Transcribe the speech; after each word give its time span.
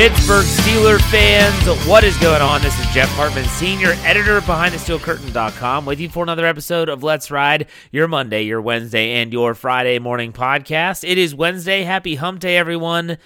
Pittsburgh 0.00 0.46
Steeler 0.46 0.98
fans, 1.10 1.86
what 1.86 2.04
is 2.04 2.16
going 2.16 2.40
on? 2.40 2.62
This 2.62 2.72
is 2.80 2.86
Jeff 2.86 3.10
Hartman, 3.10 3.44
senior 3.44 3.90
editor 4.02 4.40
behind 4.40 4.72
the 4.72 4.78
steelcurtain.com, 4.78 5.84
with 5.84 6.00
you 6.00 6.08
for 6.08 6.22
another 6.22 6.46
episode 6.46 6.88
of 6.88 7.02
Let's 7.02 7.30
Ride, 7.30 7.66
your 7.92 8.08
Monday, 8.08 8.44
your 8.44 8.62
Wednesday, 8.62 9.20
and 9.20 9.30
your 9.30 9.52
Friday 9.52 9.98
morning 9.98 10.32
podcast. 10.32 11.06
It 11.06 11.18
is 11.18 11.34
Wednesday. 11.34 11.82
Happy 11.82 12.14
hump 12.14 12.40
day, 12.40 12.56
everyone. 12.56 13.18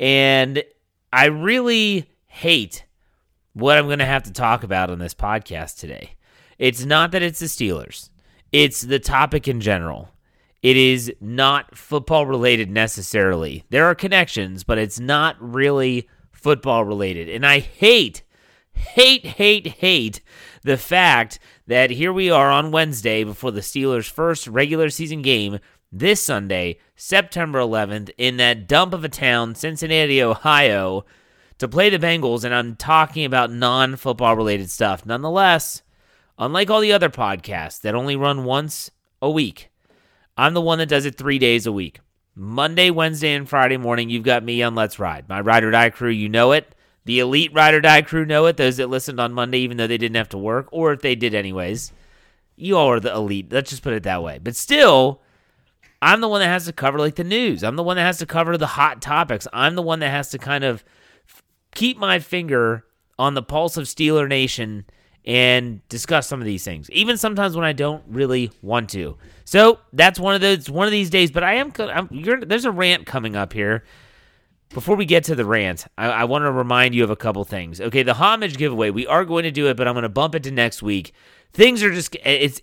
And 0.00 0.64
I 1.12 1.26
really 1.26 2.10
hate 2.26 2.84
what 3.52 3.78
I'm 3.78 3.86
going 3.86 4.00
to 4.00 4.04
have 4.04 4.24
to 4.24 4.32
talk 4.32 4.64
about 4.64 4.90
on 4.90 4.98
this 4.98 5.14
podcast 5.14 5.78
today. 5.78 6.16
It's 6.58 6.84
not 6.84 7.12
that 7.12 7.22
it's 7.22 7.38
the 7.38 7.46
Steelers, 7.46 8.10
it's 8.50 8.80
the 8.80 8.98
topic 8.98 9.46
in 9.46 9.60
general. 9.60 10.08
It 10.60 10.76
is 10.76 11.12
not 11.20 11.76
football 11.76 12.26
related 12.26 12.68
necessarily. 12.68 13.62
There 13.70 13.84
are 13.84 13.94
connections, 13.94 14.64
but 14.64 14.78
it's 14.78 14.98
not 14.98 15.36
really 15.38 16.08
football 16.46 16.84
related. 16.84 17.28
And 17.28 17.44
I 17.44 17.58
hate, 17.58 18.22
hate, 18.72 19.26
hate, 19.26 19.66
hate 19.66 20.20
the 20.62 20.76
fact 20.76 21.40
that 21.66 21.90
here 21.90 22.12
we 22.12 22.30
are 22.30 22.52
on 22.52 22.70
Wednesday 22.70 23.24
before 23.24 23.50
the 23.50 23.62
Steelers' 23.62 24.08
first 24.08 24.46
regular 24.46 24.88
season 24.88 25.22
game 25.22 25.58
this 25.90 26.22
Sunday, 26.22 26.78
September 26.94 27.58
11th, 27.58 28.10
in 28.16 28.36
that 28.36 28.68
dump 28.68 28.94
of 28.94 29.02
a 29.04 29.08
town, 29.08 29.56
Cincinnati, 29.56 30.22
Ohio, 30.22 31.04
to 31.58 31.66
play 31.66 31.90
the 31.90 31.98
Bengals. 31.98 32.44
And 32.44 32.54
I'm 32.54 32.76
talking 32.76 33.24
about 33.24 33.50
non 33.50 33.96
football 33.96 34.36
related 34.36 34.70
stuff. 34.70 35.04
Nonetheless, 35.04 35.82
unlike 36.38 36.70
all 36.70 36.80
the 36.80 36.92
other 36.92 37.10
podcasts 37.10 37.80
that 37.80 37.96
only 37.96 38.14
run 38.14 38.44
once 38.44 38.92
a 39.20 39.28
week, 39.28 39.68
I'm 40.36 40.54
the 40.54 40.60
one 40.60 40.78
that 40.78 40.88
does 40.88 41.06
it 41.06 41.18
three 41.18 41.40
days 41.40 41.66
a 41.66 41.72
week. 41.72 41.98
Monday, 42.38 42.90
Wednesday, 42.90 43.34
and 43.34 43.48
Friday 43.48 43.78
morning, 43.78 44.10
you've 44.10 44.22
got 44.22 44.44
me 44.44 44.62
on 44.62 44.74
Let's 44.74 44.98
Ride. 44.98 45.26
My 45.26 45.40
Ride 45.40 45.64
or 45.64 45.70
Die 45.70 45.90
crew, 45.90 46.10
you 46.10 46.28
know 46.28 46.52
it. 46.52 46.74
The 47.06 47.20
elite 47.20 47.52
Ride 47.54 47.72
or 47.72 47.80
Die 47.80 48.02
crew 48.02 48.26
know 48.26 48.44
it. 48.44 48.58
Those 48.58 48.76
that 48.76 48.90
listened 48.90 49.18
on 49.18 49.32
Monday, 49.32 49.60
even 49.60 49.78
though 49.78 49.86
they 49.86 49.96
didn't 49.96 50.16
have 50.16 50.28
to 50.28 50.38
work, 50.38 50.68
or 50.70 50.92
if 50.92 51.00
they 51.00 51.14
did 51.14 51.34
anyways. 51.34 51.92
You 52.54 52.76
all 52.76 52.90
are 52.90 53.00
the 53.00 53.14
elite. 53.14 53.50
Let's 53.50 53.70
just 53.70 53.82
put 53.82 53.94
it 53.94 54.02
that 54.02 54.22
way. 54.22 54.38
But 54.38 54.54
still, 54.54 55.22
I'm 56.02 56.20
the 56.20 56.28
one 56.28 56.40
that 56.40 56.48
has 56.48 56.66
to 56.66 56.74
cover 56.74 56.98
like 56.98 57.14
the 57.14 57.24
news. 57.24 57.64
I'm 57.64 57.76
the 57.76 57.82
one 57.82 57.96
that 57.96 58.04
has 58.04 58.18
to 58.18 58.26
cover 58.26 58.58
the 58.58 58.66
hot 58.66 59.00
topics. 59.00 59.48
I'm 59.52 59.74
the 59.74 59.82
one 59.82 60.00
that 60.00 60.10
has 60.10 60.30
to 60.30 60.38
kind 60.38 60.62
of 60.62 60.84
keep 61.74 61.96
my 61.96 62.18
finger 62.18 62.84
on 63.18 63.32
the 63.32 63.42
pulse 63.42 63.78
of 63.78 63.84
Steeler 63.84 64.28
Nation 64.28 64.84
and 65.24 65.86
discuss 65.88 66.28
some 66.28 66.40
of 66.40 66.46
these 66.46 66.64
things, 66.64 66.90
even 66.90 67.16
sometimes 67.16 67.56
when 67.56 67.64
I 67.64 67.72
don't 67.72 68.04
really 68.08 68.50
want 68.62 68.90
to. 68.90 69.16
So 69.46 69.78
that's 69.92 70.20
one 70.20 70.34
of 70.34 70.40
those 70.40 70.68
one 70.68 70.86
of 70.86 70.92
these 70.92 71.08
days. 71.08 71.30
But 71.30 71.44
I 71.44 71.54
am, 71.54 71.72
I'm, 71.78 72.08
there's 72.46 72.66
a 72.66 72.70
rant 72.70 73.06
coming 73.06 73.34
up 73.34 73.54
here. 73.54 73.84
Before 74.70 74.96
we 74.96 75.04
get 75.04 75.22
to 75.24 75.36
the 75.36 75.46
rant, 75.46 75.86
I, 75.96 76.08
I 76.08 76.24
want 76.24 76.42
to 76.42 76.50
remind 76.50 76.94
you 76.96 77.04
of 77.04 77.10
a 77.10 77.16
couple 77.16 77.44
things. 77.44 77.80
Okay, 77.80 78.02
the 78.02 78.14
homage 78.14 78.56
giveaway, 78.58 78.90
we 78.90 79.06
are 79.06 79.24
going 79.24 79.44
to 79.44 79.52
do 79.52 79.68
it, 79.68 79.76
but 79.76 79.86
I'm 79.86 79.94
going 79.94 80.02
to 80.02 80.08
bump 80.08 80.34
it 80.34 80.42
to 80.42 80.50
next 80.50 80.82
week. 80.82 81.12
Things 81.52 81.82
are 81.82 81.92
just 81.94 82.14
it's. 82.24 82.60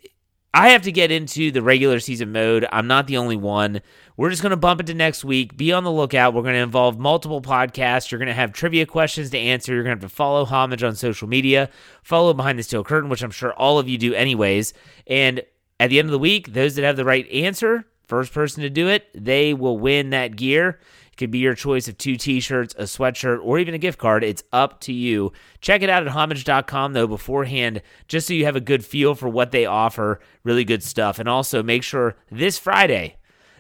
I 0.56 0.70
have 0.70 0.84
to 0.84 0.92
get 0.92 1.10
into 1.10 1.50
the 1.50 1.64
regular 1.64 2.00
season 2.00 2.32
mode. 2.32 2.68
I'm 2.72 2.86
not 2.86 3.08
the 3.08 3.18
only 3.18 3.38
one. 3.38 3.82
We're 4.18 4.30
just 4.30 4.44
going 4.44 4.52
to 4.52 4.58
bump 4.58 4.82
it 4.82 4.86
to 4.88 4.94
next 4.94 5.24
week. 5.24 5.58
Be 5.58 5.74
on 5.74 5.84
the 5.84 5.92
lookout. 5.92 6.36
We're 6.36 6.44
going 6.44 6.54
to 6.54 6.60
involve 6.60 7.00
multiple 7.00 7.42
podcasts. 7.42 8.12
You're 8.12 8.20
going 8.20 8.28
to 8.28 8.36
have 8.36 8.54
trivia 8.54 8.86
questions 8.86 9.32
to 9.32 9.38
answer. 9.40 9.74
You're 9.74 9.82
going 9.82 9.98
to 9.98 10.04
have 10.04 10.12
to 10.12 10.16
follow 10.16 10.46
Homage 10.46 10.84
on 10.84 10.96
social 10.96 11.28
media, 11.28 11.72
follow 12.04 12.36
Behind 12.36 12.60
the 12.60 12.64
Steel 12.64 12.84
Curtain, 12.84 13.10
which 13.10 13.24
I'm 13.24 13.32
sure 13.32 13.52
all 13.54 13.80
of 13.80 13.90
you 13.90 13.98
do 13.98 14.14
anyways. 14.14 14.76
And 15.08 15.42
at 15.80 15.90
the 15.90 16.00
end 16.00 16.08
of 16.08 16.12
the 16.12 16.20
week, 16.20 16.54
those 16.54 16.76
that 16.76 16.86
have 16.86 16.96
the 16.96 17.06
right 17.06 17.30
answer, 17.30 17.86
first 18.08 18.34
person 18.34 18.64
to 18.64 18.70
do 18.70 18.88
it, 18.88 19.08
they 19.14 19.54
will 19.54 19.78
win 19.78 20.12
that 20.12 20.36
gear. 20.36 20.80
It 21.12 21.18
could 21.18 21.32
be 21.32 21.40
your 21.40 21.54
choice 21.54 21.88
of 21.88 21.98
two 21.98 22.16
t 22.16 22.40
shirts, 22.40 22.74
a 22.78 22.84
sweatshirt, 22.84 23.40
or 23.44 23.60
even 23.60 23.76
a 23.76 23.80
gift 23.80 24.00
card. 24.00 24.24
It's 24.24 24.44
up 24.52 24.80
to 24.82 24.94
you. 24.94 25.32
Check 25.62 25.82
it 25.82 25.90
out 25.90 26.04
at 26.04 26.10
homage.com, 26.10 26.94
though, 26.94 27.08
beforehand, 27.08 27.82
just 28.08 28.28
so 28.28 28.34
you 28.34 28.46
have 28.46 28.56
a 28.56 28.62
good 28.62 28.84
feel 28.84 29.14
for 29.14 29.30
what 29.30 29.52
they 29.52 29.66
offer. 29.66 30.20
Really 30.44 30.64
good 30.64 30.84
stuff. 30.84 31.20
And 31.20 31.30
also 31.30 31.62
make 31.62 31.84
sure 31.84 32.16
this 32.32 32.58
Friday, 32.58 33.18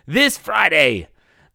this 0.07 0.37
Friday, 0.37 1.09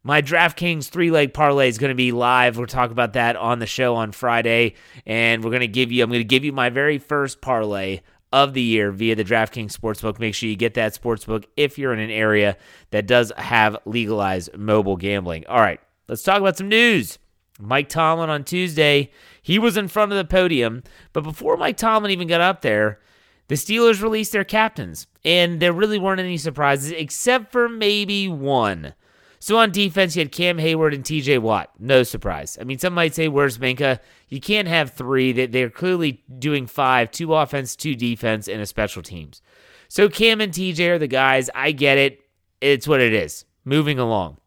my 0.05 0.23
DraftKings 0.23 0.89
three 0.89 1.11
leg 1.11 1.35
parlay 1.35 1.69
is 1.69 1.79
going 1.79 1.91
to 1.91 1.97
be 1.97 2.13
live. 2.13 2.57
We'll 2.57 2.67
talk 2.67 2.93
about 2.93 3.15
that 3.15 3.35
on 3.35 3.59
the 3.59 3.67
show 3.67 3.97
on 3.97 4.13
Friday. 4.13 4.75
And 5.05 5.43
we're 5.43 5.51
going 5.51 5.61
to 5.61 5.67
give 5.67 5.91
you, 5.91 6.05
I'm 6.05 6.11
going 6.11 6.21
to 6.21 6.25
give 6.25 6.45
you 6.45 6.53
my 6.53 6.71
very 6.71 6.99
first 6.99 7.41
parlay 7.41 8.01
of 8.33 8.55
the 8.55 8.63
year 8.63 8.93
via 8.93 9.15
the 9.15 9.25
DraftKings 9.25 9.77
Sportsbook. 9.77 10.19
Make 10.19 10.35
sure 10.35 10.49
you 10.49 10.57
get 10.57 10.75
that 10.75 10.95
Sportsbook 10.95 11.45
if 11.57 11.79
you're 11.79 11.93
in 11.93 11.99
an 11.99 12.11
area 12.11 12.57
that 12.91 13.07
does 13.07 13.33
have 13.37 13.77
legalized 13.85 14.57
mobile 14.57 14.97
gambling. 14.97 15.47
All 15.47 15.61
right, 15.61 15.81
let's 16.09 16.23
talk 16.23 16.41
about 16.41 16.57
some 16.57 16.69
news. 16.69 17.19
Mike 17.61 17.89
Tomlin 17.89 18.31
on 18.31 18.45
Tuesday, 18.45 19.11
he 19.43 19.59
was 19.59 19.77
in 19.77 19.89
front 19.89 20.13
of 20.13 20.19
the 20.19 20.25
podium, 20.25 20.85
but 21.13 21.25
before 21.25 21.57
Mike 21.57 21.77
Tomlin 21.77 22.13
even 22.13 22.29
got 22.29 22.41
up 22.41 22.63
there, 22.63 23.01
the 23.49 23.57
Steelers 23.57 24.03
released 24.03 24.33
their 24.33 24.45
captains, 24.45 25.07
and 25.25 25.59
there 25.59 25.73
really 25.73 25.99
weren't 25.99 26.21
any 26.21 26.37
surprises 26.37 26.93
except 26.93 27.51
for 27.51 27.69
maybe 27.69 28.29
one. 28.29 28.95
So 29.41 29.57
on 29.59 29.71
defense, 29.71 30.17
you 30.17 30.21
had 30.21 30.33
Cam 30.33 30.59
Hayward 30.59 30.95
and 30.95 31.05
TJ 31.05 31.39
Watt. 31.39 31.71
No 31.79 32.03
surprise. 32.03 32.59
I 32.61 32.65
mean, 32.65 32.79
some 32.79 32.95
might 32.95 33.15
say, 33.15 33.29
where's 33.29 33.59
Minkah? 33.59 34.01
You 34.29 34.41
can't 34.41 34.69
have 34.69 34.93
three. 34.93 35.33
They're 35.47 35.71
clearly 35.71 36.23
doing 36.39 36.67
five 36.67 37.11
two 37.11 37.35
offense, 37.35 37.77
two 37.77 37.95
defense, 37.95 38.49
and 38.49 38.61
a 38.61 38.67
special 38.67 39.03
teams. 39.03 39.43
So 39.89 40.09
Cam 40.09 40.41
and 40.41 40.53
TJ 40.53 40.89
are 40.89 40.99
the 40.99 41.07
guys. 41.07 41.51
I 41.55 41.73
get 41.73 41.99
it. 41.99 42.21
It's 42.61 42.89
what 42.89 43.01
it 43.01 43.13
is. 43.13 43.45
Moving 43.65 43.99
along. 43.99 44.39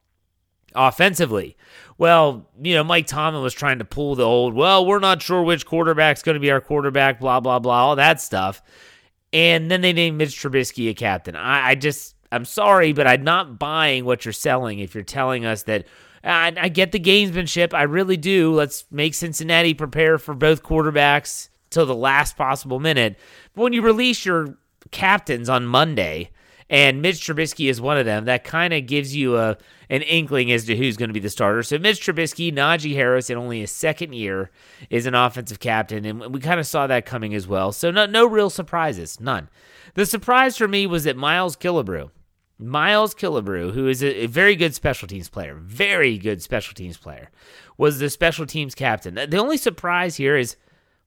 Offensively, 0.74 1.58
well, 1.98 2.50
you 2.60 2.74
know, 2.74 2.84
Mike 2.84 3.06
Tomlin 3.06 3.44
was 3.44 3.54
trying 3.54 3.80
to 3.80 3.86
pull 3.86 4.16
the 4.16 4.24
old, 4.24 4.56
well, 4.56 4.86
we're 4.86 5.00
not 5.00 5.22
sure 5.22 5.44
which 5.44 5.66
quarterback's 5.66 6.24
going 6.24 6.34
to 6.34 6.40
be 6.40 6.50
our 6.50 6.62
quarterback, 6.62 7.20
blah, 7.20 7.40
blah, 7.40 7.60
blah, 7.60 7.76
all 7.76 7.96
that 7.98 8.22
stuff. 8.22 8.64
And 9.34 9.70
then 9.70 9.82
they 9.82 9.94
named 9.94 10.18
Mitch 10.18 10.36
Trubisky 10.36 10.90
a 10.90 10.94
captain. 10.94 11.36
I, 11.36 11.70
I 11.70 11.76
just, 11.76 12.16
I'm 12.32 12.46
sorry, 12.46 12.94
but 12.94 13.08
I'm 13.08 13.24
not 13.24 13.60
buying 13.60 14.06
what 14.06 14.26
you're 14.26 14.32
selling 14.32 14.80
if 14.80 14.96
you're 14.96 15.04
telling 15.04 15.46
us 15.46 15.64
that. 15.64 15.86
I, 16.24 16.54
I 16.56 16.70
get 16.70 16.92
the 16.92 17.00
gamesmanship. 17.00 17.74
I 17.74 17.84
really 17.84 18.18
do. 18.18 18.54
Let's 18.54 18.86
make 18.92 19.16
Cincinnati 19.16 19.74
prepare 19.74 20.18
for 20.18 20.36
both 20.36 20.62
quarterbacks 20.62 21.50
till 21.72 21.86
the 21.86 21.96
last 21.96 22.38
possible 22.38 22.80
minute. 22.80 23.18
But 23.56 23.64
when 23.64 23.74
you 23.74 23.82
release 23.82 24.24
your 24.24 24.58
captains 24.92 25.50
on 25.50 25.66
Monday, 25.66 26.30
and 26.72 27.02
Mitch 27.02 27.20
Trubisky 27.20 27.70
is 27.70 27.82
one 27.82 27.98
of 27.98 28.06
them. 28.06 28.26
That 28.26 28.46
kind 28.46 28.74
of 28.74 28.88
gives 28.88 29.14
you 29.14 29.38
a 29.38 29.58
an 29.90 30.02
inkling 30.04 30.54
as 30.54 30.64
to 30.66 30.76
who's 30.78 30.96
going 30.96 31.10
to 31.10 31.14
be 31.14 31.20
the 31.20 31.30
starter. 31.30 31.62
So 31.64 31.78
Mitch 31.78 32.00
Trubisky, 32.00 32.52
Najee 32.54 32.96
Harris, 32.96 33.30
in 33.30 33.38
only 33.38 33.60
his 33.60 33.72
second 33.72 34.14
year, 34.14 34.52
is 34.90 35.06
an 35.06 35.14
offensive 35.14 35.60
captain, 35.60 36.06
and 36.06 36.34
we 36.34 36.40
kind 36.40 36.62
of 36.62 36.66
saw 36.66 36.88
that 36.88 37.06
coming 37.06 37.36
as 37.36 37.46
well. 37.46 37.74
So 37.74 37.92
no 37.92 38.06
no 38.06 38.26
real 38.26 38.50
surprises, 38.50 39.20
none. 39.20 39.50
The 39.96 40.06
surprise 40.06 40.56
for 40.58 40.68
me 40.68 40.88
was 40.88 41.04
that 41.04 41.18
Miles 41.18 41.58
Killebrew, 41.58 42.10
Miles 42.62 43.16
Killebrew, 43.16 43.74
who 43.74 43.88
is 43.88 44.04
a, 44.04 44.28
very 44.28 44.56
good 44.56 44.76
special 44.76 45.08
teams 45.08 45.30
player, 45.30 45.56
very 45.56 46.18
good 46.18 46.42
special 46.42 46.76
teams 46.76 46.98
player, 46.98 47.30
was 47.78 48.00
the 48.00 48.10
special 48.10 48.46
teams 48.46 48.76
captain. 48.76 49.16
The 49.16 49.38
only 49.38 49.58
surprise 49.58 50.18
here 50.18 50.38
is, 50.38 50.56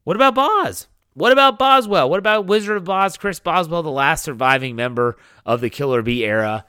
what 0.02 0.16
about 0.16 0.34
Boz? 0.34 0.88
What 1.14 1.30
about 1.30 1.60
Boswell? 1.60 2.10
What 2.10 2.18
about 2.18 2.46
Wizard 2.46 2.76
of 2.76 2.84
Boz, 2.84 3.16
Chris 3.16 3.38
Boswell, 3.38 3.84
the 3.84 3.90
last 3.90 4.24
surviving 4.24 4.74
member 4.74 5.16
of 5.46 5.60
the 5.60 5.70
Killer 5.70 6.02
Bee 6.02 6.24
era? 6.24 6.64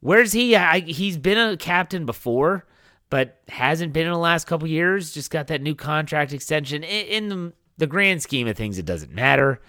Where's 0.00 0.32
he? 0.32 0.56
I, 0.56 0.80
he's 0.80 1.18
been 1.18 1.36
a 1.36 1.58
captain 1.58 2.06
before, 2.06 2.64
but 3.10 3.42
hasn't 3.48 3.92
been 3.92 4.06
in 4.06 4.12
the 4.12 4.18
last 4.18 4.46
couple 4.46 4.66
years. 4.66 5.12
Just 5.12 5.30
got 5.30 5.48
that 5.48 5.60
new 5.60 5.74
contract 5.74 6.32
extension. 6.32 6.82
In, 6.82 7.06
in 7.06 7.28
the, 7.28 7.52
the, 7.76 7.86
grand 7.86 8.22
scheme 8.22 8.48
of 8.48 8.56
things, 8.56 8.78
it 8.78 8.86
doesn't 8.86 9.12
matter. 9.12 9.60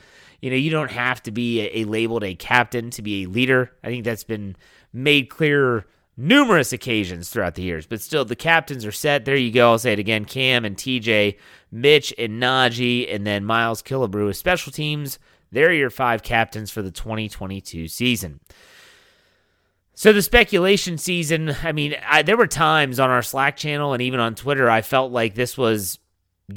You 0.41 0.49
know, 0.49 0.55
you 0.55 0.71
don't 0.71 0.91
have 0.91 1.21
to 1.23 1.31
be 1.31 1.61
a, 1.61 1.81
a 1.81 1.85
labeled 1.85 2.23
a 2.23 2.35
captain 2.35 2.89
to 2.91 3.01
be 3.01 3.23
a 3.23 3.29
leader. 3.29 3.71
I 3.83 3.87
think 3.87 4.03
that's 4.03 4.23
been 4.23 4.55
made 4.91 5.29
clear 5.29 5.85
numerous 6.17 6.73
occasions 6.73 7.29
throughout 7.29 7.55
the 7.55 7.61
years. 7.61 7.85
But 7.85 8.01
still, 8.01 8.25
the 8.25 8.35
captains 8.35 8.85
are 8.85 8.91
set. 8.91 9.25
There 9.25 9.35
you 9.35 9.51
go. 9.51 9.71
I'll 9.71 9.79
say 9.79 9.93
it 9.93 9.99
again. 9.99 10.25
Cam 10.25 10.65
and 10.65 10.75
TJ, 10.75 11.37
Mitch 11.71 12.13
and 12.17 12.41
Najee, 12.41 13.13
and 13.13 13.25
then 13.25 13.45
Miles 13.45 13.81
Killebrew 13.81 14.29
as 14.29 14.37
special 14.37 14.71
teams. 14.71 15.19
There 15.51 15.67
are 15.67 15.73
your 15.73 15.89
five 15.89 16.23
captains 16.23 16.71
for 16.71 16.81
the 16.81 16.91
2022 16.91 17.87
season. 17.87 18.39
So 19.93 20.13
the 20.13 20.21
speculation 20.21 20.97
season, 20.97 21.55
I 21.63 21.73
mean, 21.73 21.95
I, 22.07 22.21
there 22.21 22.37
were 22.37 22.47
times 22.47 22.99
on 22.99 23.09
our 23.09 23.21
Slack 23.21 23.57
channel 23.57 23.93
and 23.93 24.01
even 24.01 24.19
on 24.19 24.35
Twitter, 24.35 24.69
I 24.69 24.81
felt 24.81 25.11
like 25.11 25.35
this 25.35 25.57
was 25.57 25.99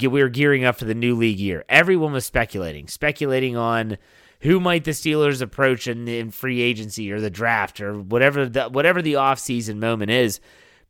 we 0.01 0.21
were 0.21 0.29
gearing 0.29 0.65
up 0.65 0.77
for 0.77 0.85
the 0.85 0.95
new 0.95 1.15
league 1.15 1.39
year. 1.39 1.65
Everyone 1.69 2.13
was 2.13 2.25
speculating, 2.25 2.87
speculating 2.87 3.55
on 3.55 3.97
who 4.41 4.59
might 4.59 4.83
the 4.83 4.91
Steelers 4.91 5.41
approach 5.41 5.87
in, 5.87 6.07
in 6.07 6.31
free 6.31 6.61
agency 6.61 7.11
or 7.11 7.19
the 7.19 7.29
draft 7.29 7.81
or 7.81 7.99
whatever 7.99 8.47
the 8.47 8.69
whatever 8.69 9.01
the 9.01 9.13
offseason 9.13 9.77
moment 9.77 10.11
is, 10.11 10.39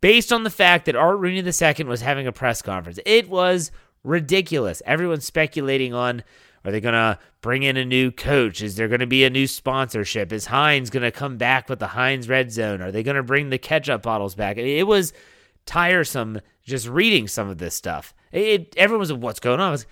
based 0.02 0.34
on 0.34 0.44
the 0.44 0.50
fact 0.50 0.86
that 0.86 0.96
Art 0.96 1.20
Rooney 1.20 1.40
II 1.40 1.86
was 1.86 2.02
having 2.02 2.28
a 2.28 2.32
press 2.32 2.62
conference. 2.62 3.00
It 3.06 3.30
was 3.30 3.72
ridiculous. 4.04 4.82
Everyone's 4.86 5.26
speculating 5.26 5.94
on 5.94 6.24
are 6.66 6.72
they 6.72 6.82
going 6.82 6.94
to 6.94 7.20
bring 7.42 7.62
in 7.62 7.78
a 7.78 7.86
new 7.86 8.12
coach? 8.12 8.62
Is 8.64 8.76
there 8.76 8.88
going 8.88 9.00
to 9.00 9.08
be 9.08 9.24
a 9.24 9.30
new 9.30 9.46
sponsorship? 9.46 10.34
Is 10.34 10.48
Heinz 10.48 10.90
going 10.90 11.04
to 11.04 11.12
come 11.12 11.38
back 11.38 11.70
with 11.70 11.78
the 11.78 11.88
Heinz 11.88 12.28
Red 12.28 12.52
Zone? 12.52 12.82
Are 12.82 12.92
they 12.92 13.04
going 13.04 13.18
to 13.18 13.24
bring 13.24 13.52
the 13.52 13.60
ketchup 13.60 14.02
bottles 14.02 14.34
back? 14.34 14.58
It 14.58 14.88
was 14.88 15.14
tiresome 15.68 16.42
just 16.64 16.88
reading 16.88 17.28
some 17.28 17.50
of 17.50 17.60
this 17.60 17.76
stuff. 17.76 18.16
It, 18.36 18.74
everyone 18.78 19.00
was, 19.00 19.12
like, 19.12 19.22
what's 19.22 19.40
going 19.40 19.60
on? 19.60 19.72
Was, 19.72 19.86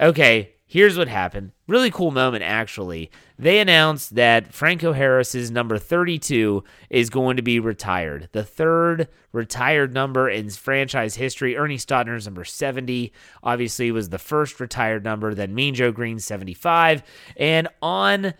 okay, 0.00 0.54
Here's 0.68 0.98
what 0.98 1.06
happened. 1.06 1.52
Really 1.68 1.92
cool 1.92 2.10
moment, 2.10 2.42
actually. 2.42 3.08
They 3.38 3.60
announced 3.60 4.16
that 4.16 4.52
Franco 4.52 4.92
Harris's 4.92 5.48
number 5.48 5.78
32 5.78 6.64
is 6.90 7.08
going 7.08 7.36
to 7.36 7.42
be 7.42 7.60
retired. 7.60 8.28
The 8.32 8.42
third 8.42 9.06
retired 9.30 9.94
number 9.94 10.28
in 10.28 10.50
franchise 10.50 11.14
history. 11.14 11.56
Ernie 11.56 11.78
Stautner's 11.78 12.26
number 12.26 12.44
70, 12.44 13.12
obviously, 13.44 13.92
was 13.92 14.08
the 14.08 14.18
first 14.18 14.58
retired 14.58 15.04
number. 15.04 15.34
Then 15.34 15.54
Mean 15.54 15.76
Joe 15.76 15.92
Green's 15.92 16.24
75. 16.24 17.04
And 17.36 17.68
on 17.80 18.34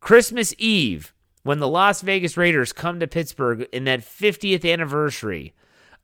Christmas 0.00 0.52
Eve, 0.58 1.14
when 1.44 1.60
the 1.60 1.68
Las 1.68 2.00
Vegas 2.00 2.36
Raiders 2.36 2.72
come 2.72 2.98
to 2.98 3.06
Pittsburgh 3.06 3.68
in 3.72 3.84
that 3.84 4.00
50th 4.00 4.68
anniversary 4.68 5.54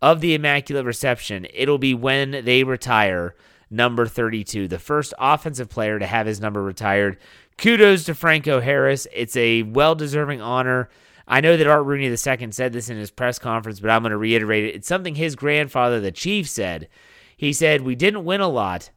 of 0.04 0.20
the 0.20 0.34
Immaculate 0.34 0.84
Reception, 0.84 1.46
it'll 1.54 1.78
be 1.78 1.94
when 1.94 2.44
they 2.44 2.62
retire 2.62 3.34
number 3.70 4.04
32, 4.04 4.68
the 4.68 4.78
first 4.78 5.14
offensive 5.18 5.70
player 5.70 5.98
to 5.98 6.04
have 6.04 6.26
his 6.26 6.42
number 6.42 6.62
retired. 6.62 7.16
Kudos 7.56 8.04
to 8.04 8.14
Franco 8.14 8.60
Harris. 8.60 9.06
It's 9.14 9.34
a 9.34 9.62
well 9.62 9.94
deserving 9.94 10.42
honor. 10.42 10.90
I 11.26 11.40
know 11.40 11.56
that 11.56 11.66
Art 11.66 11.86
Rooney 11.86 12.08
II 12.08 12.16
said 12.52 12.74
this 12.74 12.90
in 12.90 12.98
his 12.98 13.10
press 13.10 13.38
conference, 13.38 13.80
but 13.80 13.88
I'm 13.88 14.02
going 14.02 14.10
to 14.10 14.18
reiterate 14.18 14.64
it. 14.64 14.74
It's 14.74 14.86
something 14.86 15.14
his 15.14 15.36
grandfather, 15.36 16.00
the 16.00 16.12
Chief, 16.12 16.50
said. 16.50 16.90
He 17.34 17.54
said, 17.54 17.80
We 17.80 17.94
didn't 17.94 18.26
win 18.26 18.42
a 18.42 18.48
lot 18.48 18.90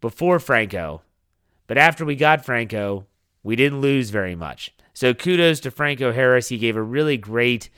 before 0.00 0.40
Franco, 0.40 1.02
but 1.66 1.76
after 1.76 2.06
we 2.06 2.16
got 2.16 2.42
Franco, 2.42 3.04
we 3.42 3.54
didn't 3.54 3.82
lose 3.82 4.08
very 4.08 4.34
much. 4.34 4.74
So 4.94 5.12
kudos 5.12 5.60
to 5.60 5.70
Franco 5.70 6.10
Harris. 6.10 6.48
He 6.48 6.56
gave 6.56 6.74
a 6.74 6.82
really 6.82 7.18
great 7.18 7.68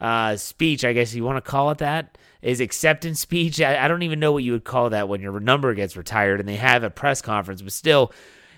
uh, 0.00 0.36
speech, 0.36 0.84
I 0.84 0.92
guess 0.92 1.14
you 1.14 1.24
want 1.24 1.42
to 1.42 1.50
call 1.50 1.70
it 1.70 1.78
that 1.78 2.16
is 2.42 2.60
acceptance 2.60 3.20
speech. 3.20 3.60
I, 3.60 3.84
I, 3.84 3.88
don't 3.88 4.02
even 4.02 4.20
know 4.20 4.32
what 4.32 4.44
you 4.44 4.52
would 4.52 4.64
call 4.64 4.90
that 4.90 5.08
when 5.08 5.20
your 5.20 5.40
number 5.40 5.74
gets 5.74 5.96
retired 5.96 6.40
and 6.40 6.48
they 6.48 6.56
have 6.56 6.84
a 6.84 6.90
press 6.90 7.20
conference, 7.20 7.62
but 7.62 7.72
still, 7.72 8.12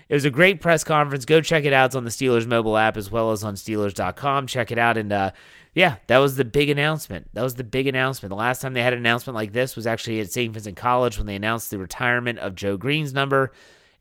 it 0.09 0.13
was 0.13 0.25
a 0.25 0.29
great 0.29 0.61
press 0.61 0.83
conference. 0.83 1.25
Go 1.25 1.41
check 1.41 1.63
it 1.63 1.73
out. 1.73 1.87
It's 1.87 1.95
on 1.95 2.03
the 2.03 2.09
Steelers 2.09 2.45
mobile 2.45 2.77
app 2.77 2.97
as 2.97 3.09
well 3.09 3.31
as 3.31 3.43
on 3.43 3.55
Steelers.com. 3.55 4.45
Check 4.47 4.71
it 4.71 4.77
out. 4.77 4.97
And 4.97 5.11
uh, 5.11 5.31
yeah, 5.73 5.95
that 6.07 6.17
was 6.17 6.35
the 6.35 6.43
big 6.43 6.69
announcement. 6.69 7.29
That 7.33 7.43
was 7.43 7.55
the 7.55 7.63
big 7.63 7.87
announcement. 7.87 8.29
The 8.29 8.35
last 8.35 8.61
time 8.61 8.73
they 8.73 8.83
had 8.83 8.93
an 8.93 8.99
announcement 8.99 9.35
like 9.35 9.53
this 9.53 9.75
was 9.75 9.87
actually 9.87 10.19
at 10.19 10.31
St. 10.31 10.53
Vincent 10.53 10.75
College 10.75 11.17
when 11.17 11.27
they 11.27 11.35
announced 11.35 11.71
the 11.71 11.79
retirement 11.79 12.39
of 12.39 12.55
Joe 12.55 12.75
Green's 12.75 13.13
number. 13.13 13.53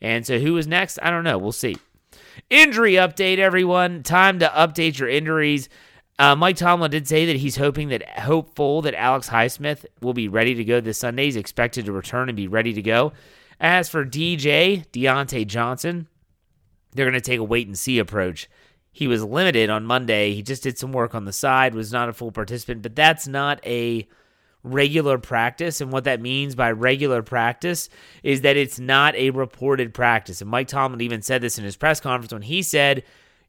And 0.02 0.26
so 0.26 0.40
who 0.40 0.54
was 0.54 0.66
next? 0.66 0.99
I 1.00 1.11
don't 1.11 1.25
know. 1.25 1.38
We'll 1.38 1.52
see. 1.52 1.76
Injury 2.49 2.94
update, 2.94 3.38
everyone. 3.38 4.02
Time 4.02 4.40
to 4.40 4.49
update 4.49 4.99
your 4.99 5.09
injuries. 5.09 5.68
Uh, 6.20 6.36
Mike 6.36 6.56
Tomlin 6.56 6.90
did 6.90 7.08
say 7.08 7.24
that 7.24 7.36
he's 7.36 7.56
hoping 7.56 7.88
that 7.88 8.06
hopeful 8.18 8.82
that 8.82 8.92
Alex 8.92 9.30
Highsmith 9.30 9.86
will 10.02 10.12
be 10.12 10.28
ready 10.28 10.54
to 10.54 10.64
go 10.64 10.78
this 10.78 10.98
Sunday. 10.98 11.24
He's 11.24 11.36
expected 11.36 11.86
to 11.86 11.92
return 11.92 12.28
and 12.28 12.36
be 12.36 12.46
ready 12.46 12.74
to 12.74 12.82
go. 12.82 13.14
As 13.58 13.88
for 13.88 14.04
DJ 14.04 14.84
Diontae 14.92 15.46
Johnson, 15.46 16.08
they're 16.92 17.06
going 17.06 17.14
to 17.14 17.22
take 17.22 17.40
a 17.40 17.44
wait 17.44 17.68
and 17.68 17.78
see 17.78 17.98
approach. 17.98 18.50
He 18.92 19.06
was 19.06 19.24
limited 19.24 19.70
on 19.70 19.86
Monday. 19.86 20.34
He 20.34 20.42
just 20.42 20.62
did 20.62 20.76
some 20.76 20.92
work 20.92 21.14
on 21.14 21.24
the 21.24 21.32
side, 21.32 21.74
was 21.74 21.90
not 21.90 22.10
a 22.10 22.12
full 22.12 22.32
participant, 22.32 22.82
but 22.82 22.94
that's 22.94 23.26
not 23.26 23.66
a 23.66 24.06
regular 24.62 25.16
practice. 25.16 25.80
And 25.80 25.90
what 25.90 26.04
that 26.04 26.20
means 26.20 26.54
by 26.54 26.70
regular 26.70 27.22
practice 27.22 27.88
is 28.22 28.42
that 28.42 28.58
it's 28.58 28.78
not 28.78 29.14
a 29.14 29.30
reported 29.30 29.94
practice. 29.94 30.42
And 30.42 30.50
Mike 30.50 30.68
Tomlin 30.68 31.00
even 31.00 31.22
said 31.22 31.40
this 31.40 31.56
in 31.56 31.64
his 31.64 31.78
press 31.78 31.98
conference 31.98 32.34
when 32.34 32.42
he 32.42 32.60
said 32.62 33.04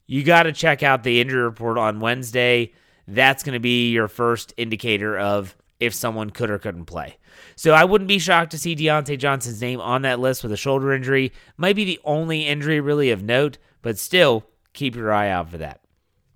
you 0.06 0.22
got 0.22 0.44
to 0.44 0.52
check 0.52 0.82
out 0.82 1.02
the 1.02 1.20
injury 1.20 1.42
report 1.42 1.78
on 1.78 2.00
Wednesday. 2.00 2.72
That's 3.06 3.42
going 3.42 3.54
to 3.54 3.60
be 3.60 3.90
your 3.90 4.08
first 4.08 4.52
indicator 4.56 5.18
of 5.18 5.56
if 5.80 5.94
someone 5.94 6.30
could 6.30 6.50
or 6.50 6.58
couldn't 6.58 6.84
play. 6.84 7.16
So 7.56 7.72
I 7.72 7.84
wouldn't 7.84 8.08
be 8.08 8.18
shocked 8.18 8.52
to 8.52 8.58
see 8.58 8.76
Diontae 8.76 9.18
Johnson's 9.18 9.60
name 9.60 9.80
on 9.80 10.02
that 10.02 10.20
list 10.20 10.42
with 10.42 10.52
a 10.52 10.56
shoulder 10.56 10.92
injury. 10.92 11.32
Might 11.56 11.76
be 11.76 11.84
the 11.84 12.00
only 12.04 12.46
injury 12.46 12.80
really 12.80 13.10
of 13.10 13.22
note, 13.22 13.58
but 13.82 13.98
still 13.98 14.44
keep 14.72 14.94
your 14.94 15.12
eye 15.12 15.28
out 15.28 15.50
for 15.50 15.58
that. 15.58 15.80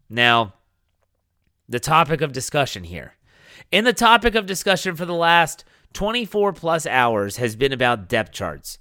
Now, 0.09 0.55
the 1.69 1.81
topic 1.81 2.21
of 2.21 2.33
discussion 2.33 2.85
here. 2.85 3.15
In 3.73 3.85
the 3.85 3.93
topic 3.93 4.35
of 4.35 4.47
discussion 4.47 4.97
for 4.97 5.05
the 5.05 5.15
last 5.15 5.65
24 5.93 6.53
plus 6.53 6.87
hours 6.87 7.37
has 7.37 7.57
been 7.57 7.73
about 7.73 8.09
depth 8.09 8.33
charts 8.33 8.79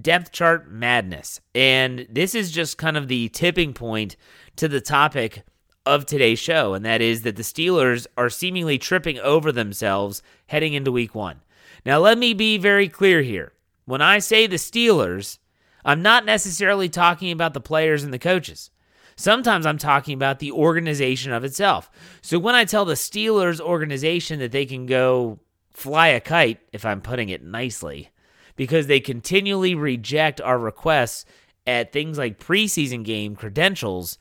depth 0.00 0.32
chart 0.32 0.70
madness. 0.70 1.40
And 1.54 2.06
this 2.10 2.34
is 2.34 2.50
just 2.50 2.78
kind 2.78 2.96
of 2.96 3.08
the 3.08 3.28
tipping 3.28 3.72
point 3.72 4.16
to 4.56 4.68
the 4.68 4.80
topic 4.80 5.42
of 5.86 6.06
today's 6.06 6.38
show, 6.38 6.74
and 6.74 6.84
that 6.84 7.02
is 7.02 7.22
that 7.22 7.36
the 7.36 7.42
Steelers 7.42 8.06
are 8.16 8.30
seemingly 8.30 8.78
tripping 8.78 9.18
over 9.18 9.52
themselves 9.52 10.22
heading 10.46 10.72
into 10.72 10.90
week 10.90 11.14
one. 11.14 11.42
Now, 11.84 11.98
let 11.98 12.16
me 12.16 12.32
be 12.32 12.56
very 12.56 12.88
clear 12.88 13.20
here. 13.20 13.52
When 13.84 14.00
I 14.00 14.18
say 14.18 14.46
the 14.46 14.56
Steelers, 14.56 15.38
I'm 15.84 16.00
not 16.00 16.24
necessarily 16.24 16.88
talking 16.88 17.30
about 17.30 17.52
the 17.52 17.60
players 17.60 18.02
and 18.02 18.14
the 18.14 18.18
coaches. 18.18 18.70
Sometimes 19.16 19.66
I'm 19.66 19.78
talking 19.78 20.14
about 20.14 20.38
the 20.38 20.52
organization 20.52 21.32
of 21.32 21.44
itself. 21.44 21.90
So 22.22 22.38
when 22.38 22.54
I 22.54 22.64
tell 22.64 22.84
the 22.84 22.94
Steelers 22.94 23.60
organization 23.60 24.38
that 24.38 24.52
they 24.52 24.64
can 24.64 24.86
go 24.86 25.38
fly 25.70 26.08
a 26.08 26.20
kite, 26.20 26.60
if 26.72 26.84
I'm 26.84 27.00
putting 27.00 27.28
it 27.28 27.44
nicely, 27.44 28.10
because 28.56 28.86
they 28.86 29.00
continually 29.00 29.74
reject 29.74 30.40
our 30.40 30.58
requests 30.58 31.24
at 31.66 31.92
things 31.92 32.18
like 32.18 32.38
preseason 32.38 33.04
game 33.04 33.34
credentials, 33.34 34.18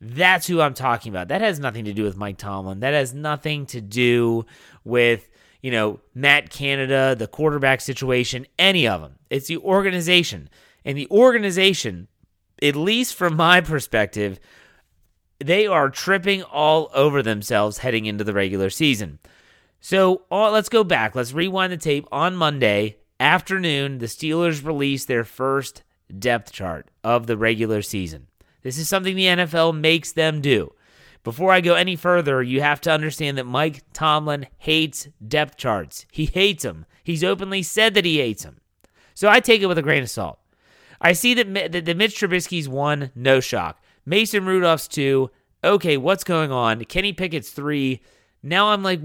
that's 0.00 0.46
who 0.46 0.60
I'm 0.60 0.74
talking 0.74 1.10
about. 1.10 1.28
That 1.28 1.40
has 1.40 1.58
nothing 1.58 1.84
to 1.86 1.92
do 1.92 2.04
with 2.04 2.16
Mike 2.16 2.38
Tomlin. 2.38 2.80
That 2.80 2.94
has 2.94 3.12
nothing 3.12 3.66
to 3.66 3.80
do 3.80 4.46
with, 4.84 5.28
you 5.60 5.70
know, 5.70 6.00
Matt 6.14 6.50
Canada, 6.50 7.16
the 7.18 7.26
quarterback 7.26 7.80
situation, 7.80 8.46
any 8.58 8.86
of 8.86 9.00
them. 9.00 9.16
It's 9.28 9.48
the 9.48 9.58
organization. 9.58 10.48
And 10.84 10.96
the 10.96 11.08
organization, 11.10 12.08
at 12.62 12.76
least 12.76 13.14
from 13.14 13.36
my 13.36 13.60
perspective, 13.60 14.38
they 15.40 15.66
are 15.66 15.90
tripping 15.90 16.42
all 16.42 16.90
over 16.94 17.22
themselves 17.22 17.78
heading 17.78 18.06
into 18.06 18.24
the 18.24 18.32
regular 18.32 18.70
season. 18.70 19.18
So 19.80 20.22
uh, 20.30 20.50
let's 20.50 20.68
go 20.68 20.84
back. 20.84 21.14
Let's 21.14 21.32
rewind 21.32 21.72
the 21.72 21.76
tape. 21.76 22.06
On 22.10 22.34
Monday 22.34 22.97
afternoon, 23.20 23.98
the 23.98 24.06
Steelers 24.06 24.64
released 24.64 25.08
their 25.08 25.24
first 25.24 25.82
depth 26.16 26.52
chart 26.52 26.90
of 27.04 27.26
the 27.26 27.36
regular 27.36 27.82
season. 27.82 28.28
This 28.62 28.78
is 28.78 28.88
something 28.88 29.14
the 29.14 29.26
NFL 29.26 29.78
makes 29.78 30.12
them 30.12 30.40
do. 30.40 30.72
Before 31.24 31.52
I 31.52 31.60
go 31.60 31.74
any 31.74 31.96
further, 31.96 32.42
you 32.42 32.60
have 32.60 32.80
to 32.82 32.92
understand 32.92 33.36
that 33.38 33.44
Mike 33.44 33.82
Tomlin 33.92 34.46
hates 34.56 35.08
depth 35.26 35.56
charts. 35.56 36.06
He 36.10 36.26
hates 36.26 36.62
them. 36.62 36.86
He's 37.04 37.24
openly 37.24 37.62
said 37.62 37.94
that 37.94 38.04
he 38.04 38.18
hates 38.18 38.44
them. 38.44 38.60
So 39.14 39.28
I 39.28 39.40
take 39.40 39.60
it 39.60 39.66
with 39.66 39.78
a 39.78 39.82
grain 39.82 40.02
of 40.02 40.10
salt. 40.10 40.38
I 41.00 41.12
see 41.12 41.34
that, 41.34 41.72
that 41.72 41.84
the 41.84 41.94
Mitch 41.94 42.18
Trubisky's 42.18 42.68
one, 42.68 43.10
no 43.14 43.40
shock. 43.40 43.82
Mason 44.06 44.46
Rudolph's 44.46 44.88
two. 44.88 45.30
Okay, 45.62 45.96
what's 45.96 46.24
going 46.24 46.52
on? 46.52 46.84
Kenny 46.84 47.12
Pickett's 47.12 47.50
three. 47.50 48.00
Now 48.42 48.68
I'm 48.68 48.82
like 48.82 49.00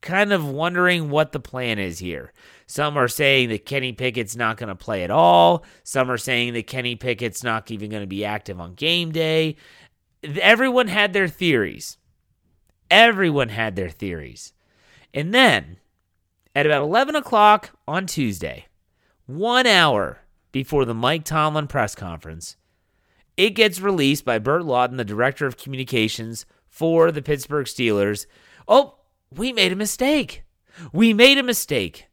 kind 0.00 0.32
of 0.32 0.46
wondering 0.48 1.10
what 1.10 1.32
the 1.32 1.40
plan 1.40 1.78
is 1.78 1.98
here. 1.98 2.32
Some 2.66 2.96
are 2.96 3.08
saying 3.08 3.48
that 3.50 3.66
Kenny 3.66 3.92
Pickett's 3.92 4.36
not 4.36 4.56
going 4.56 4.68
to 4.68 4.74
play 4.74 5.02
at 5.02 5.10
all. 5.10 5.64
Some 5.82 6.10
are 6.10 6.18
saying 6.18 6.54
that 6.54 6.66
Kenny 6.66 6.96
Pickett's 6.96 7.42
not 7.42 7.70
even 7.70 7.90
going 7.90 8.02
to 8.02 8.06
be 8.06 8.24
active 8.24 8.60
on 8.60 8.74
game 8.74 9.12
day. 9.12 9.56
Everyone 10.22 10.88
had 10.88 11.12
their 11.12 11.28
theories. 11.28 11.98
Everyone 12.90 13.48
had 13.48 13.76
their 13.76 13.90
theories. 13.90 14.52
And 15.12 15.34
then 15.34 15.78
at 16.54 16.66
about 16.66 16.82
11 16.82 17.16
o'clock 17.16 17.70
on 17.86 18.06
Tuesday, 18.06 18.66
one 19.26 19.66
hour 19.66 20.18
before 20.52 20.84
the 20.84 20.94
Mike 20.94 21.24
Tomlin 21.24 21.66
press 21.66 21.94
conference, 21.94 22.56
it 23.36 23.50
gets 23.50 23.80
released 23.80 24.24
by 24.24 24.38
Burt 24.38 24.62
Lauten, 24.62 24.96
the 24.96 25.04
director 25.04 25.46
of 25.46 25.56
communications 25.56 26.46
for 26.68 27.10
the 27.10 27.22
Pittsburgh 27.22 27.66
Steelers. 27.66 28.26
Oh, 28.68 28.99
we 29.34 29.52
made 29.52 29.72
a 29.72 29.76
mistake. 29.76 30.42
We 30.92 31.12
made 31.12 31.38
a 31.38 31.42
mistake. 31.42 32.06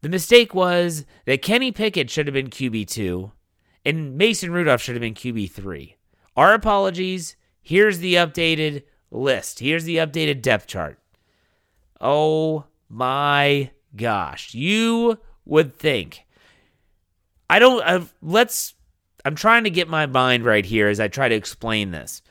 The 0.00 0.08
mistake 0.08 0.54
was 0.54 1.04
that 1.26 1.42
Kenny 1.42 1.72
Pickett 1.72 2.10
should 2.10 2.26
have 2.26 2.34
been 2.34 2.50
QB2 2.50 3.32
and 3.84 4.16
Mason 4.16 4.52
Rudolph 4.52 4.80
should 4.80 4.94
have 4.94 5.00
been 5.02 5.14
QB3. 5.14 5.94
Our 6.36 6.54
apologies. 6.54 7.36
Here's 7.60 7.98
the 7.98 8.14
updated 8.14 8.84
list. 9.10 9.60
Here's 9.60 9.84
the 9.84 9.96
updated 9.96 10.42
depth 10.42 10.66
chart. 10.66 10.98
Oh 12.00 12.64
my 12.88 13.70
gosh. 13.96 14.54
You 14.54 15.18
would 15.44 15.74
think. 15.74 16.24
I 17.50 17.58
don't, 17.58 17.82
uh, 17.82 18.04
let's, 18.22 18.74
I'm 19.24 19.34
trying 19.34 19.64
to 19.64 19.70
get 19.70 19.88
my 19.88 20.06
mind 20.06 20.44
right 20.44 20.64
here 20.64 20.88
as 20.88 21.00
I 21.00 21.08
try 21.08 21.28
to 21.28 21.34
explain 21.34 21.90
this. 21.90 22.22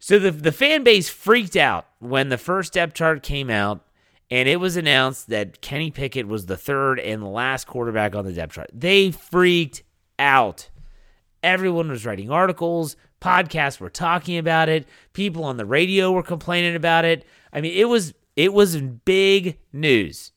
So 0.00 0.18
the, 0.18 0.30
the 0.30 0.52
fan 0.52 0.84
base 0.84 1.08
freaked 1.08 1.56
out 1.56 1.87
when 1.98 2.28
the 2.28 2.38
first 2.38 2.72
depth 2.72 2.94
chart 2.94 3.22
came 3.22 3.50
out 3.50 3.84
and 4.30 4.48
it 4.48 4.60
was 4.60 4.76
announced 4.76 5.28
that 5.28 5.60
Kenny 5.60 5.90
Pickett 5.90 6.28
was 6.28 6.46
the 6.46 6.56
third 6.56 7.00
and 7.00 7.32
last 7.32 7.66
quarterback 7.66 8.14
on 8.14 8.24
the 8.24 8.32
depth 8.32 8.54
chart. 8.54 8.70
They 8.72 9.10
freaked 9.10 9.82
out. 10.18 10.68
Everyone 11.42 11.88
was 11.88 12.04
writing 12.04 12.30
articles, 12.30 12.96
podcasts 13.20 13.80
were 13.80 13.90
talking 13.90 14.38
about 14.38 14.68
it, 14.68 14.86
people 15.12 15.44
on 15.44 15.56
the 15.56 15.64
radio 15.64 16.12
were 16.12 16.22
complaining 16.22 16.74
about 16.74 17.04
it. 17.04 17.24
I 17.52 17.60
mean, 17.60 17.72
it 17.74 17.88
was 17.88 18.14
it 18.36 18.52
was 18.52 18.76
big 18.76 19.58
news. 19.72 20.32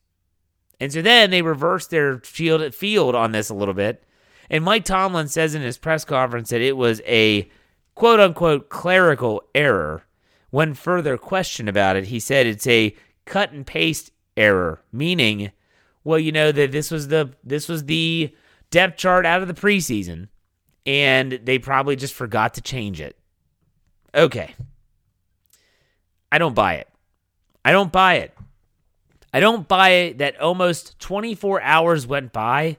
And 0.80 0.92
so 0.92 1.04
then 1.04 1.30
they 1.30 1.44
reversed 1.44 1.92
their 1.92 2.20
field 2.20 2.74
field 2.74 3.14
on 3.14 3.32
this 3.32 3.50
a 3.50 3.54
little 3.54 3.74
bit. 3.74 4.04
And 4.50 4.64
Mike 4.64 4.86
Tomlin 4.86 5.28
says 5.28 5.54
in 5.56 5.62
his 5.62 5.78
press 5.78 6.04
conference 6.04 6.50
that 6.50 6.62
it 6.62 6.76
was 6.76 7.02
a 7.06 7.50
quote 7.96 8.20
unquote 8.20 8.70
clerical 8.70 9.44
error. 9.54 10.04
When 10.52 10.74
further 10.74 11.18
questioned 11.18 11.70
about 11.70 11.96
it, 11.96 12.08
he 12.08 12.20
said 12.20 12.46
it's 12.46 12.68
a 12.68 12.96
cut 13.26 13.52
and 13.52 13.66
paste 13.66 14.12
error, 14.38 14.84
meaning, 14.92 15.52
well, 16.04 16.20
you 16.20 16.32
know 16.32 16.52
that 16.52 16.72
this 16.72 16.92
was 16.92 17.08
the 17.08 17.34
this 17.44 17.68
was 17.68 17.86
the 17.86 18.36
depth 18.70 18.98
chart 18.98 19.26
out 19.26 19.42
of 19.42 19.48
the 19.48 19.54
preseason, 19.54 20.28
and 20.86 21.40
they 21.44 21.58
probably 21.58 21.96
just 21.96 22.14
forgot 22.14 22.54
to 22.56 22.62
change 22.62 23.00
it. 23.00 23.18
Okay. 24.14 24.54
I 26.32 26.38
don't 26.38 26.56
buy 26.56 26.76
it. 26.76 26.90
I 27.64 27.72
don't 27.72 27.92
buy 27.92 28.16
it. 28.16 28.34
I 29.34 29.40
don't 29.40 29.68
buy 29.68 29.90
it 29.90 30.18
that 30.18 30.40
almost 30.42 31.00
24 31.00 31.62
hours 31.62 32.06
went 32.06 32.34
by, 32.34 32.78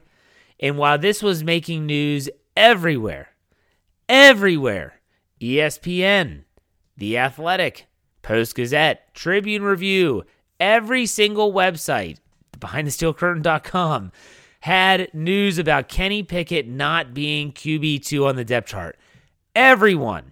and 0.59 0.77
while 0.77 0.99
this 0.99 1.23
was 1.23 1.43
making 1.43 1.87
news 1.87 2.29
everywhere, 2.55 3.29
everywhere, 4.07 5.01
ESPN, 5.41 6.43
The 6.97 7.17
Athletic, 7.17 7.87
Post 8.21 8.55
Gazette, 8.55 9.13
Tribune 9.13 9.63
Review, 9.63 10.23
every 10.59 11.05
single 11.05 11.51
website, 11.51 12.17
behindthesteelcurtain.com, 12.59 14.11
had 14.61 15.13
news 15.13 15.57
about 15.57 15.89
Kenny 15.89 16.23
Pickett 16.23 16.67
not 16.67 17.13
being 17.13 17.51
QB2 17.51 18.25
on 18.25 18.35
the 18.35 18.45
depth 18.45 18.69
chart. 18.69 18.97
Everyone. 19.55 20.31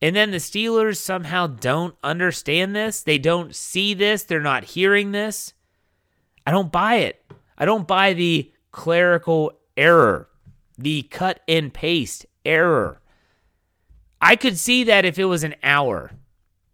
And 0.00 0.14
then 0.14 0.30
the 0.30 0.38
Steelers 0.38 0.96
somehow 0.96 1.48
don't 1.48 1.94
understand 2.02 2.74
this. 2.74 3.02
They 3.02 3.18
don't 3.18 3.54
see 3.54 3.94
this. 3.94 4.22
They're 4.22 4.40
not 4.40 4.64
hearing 4.64 5.12
this. 5.12 5.52
I 6.46 6.52
don't 6.52 6.72
buy 6.72 6.96
it. 6.96 7.22
I 7.58 7.64
don't 7.64 7.86
buy 7.86 8.14
the 8.14 8.50
clerical 8.70 9.52
error, 9.76 10.28
the 10.78 11.02
cut 11.02 11.40
and 11.48 11.74
paste 11.74 12.24
error. 12.44 13.00
I 14.20 14.36
could 14.36 14.58
see 14.58 14.84
that 14.84 15.04
if 15.04 15.18
it 15.18 15.26
was 15.26 15.44
an 15.44 15.54
hour. 15.62 16.12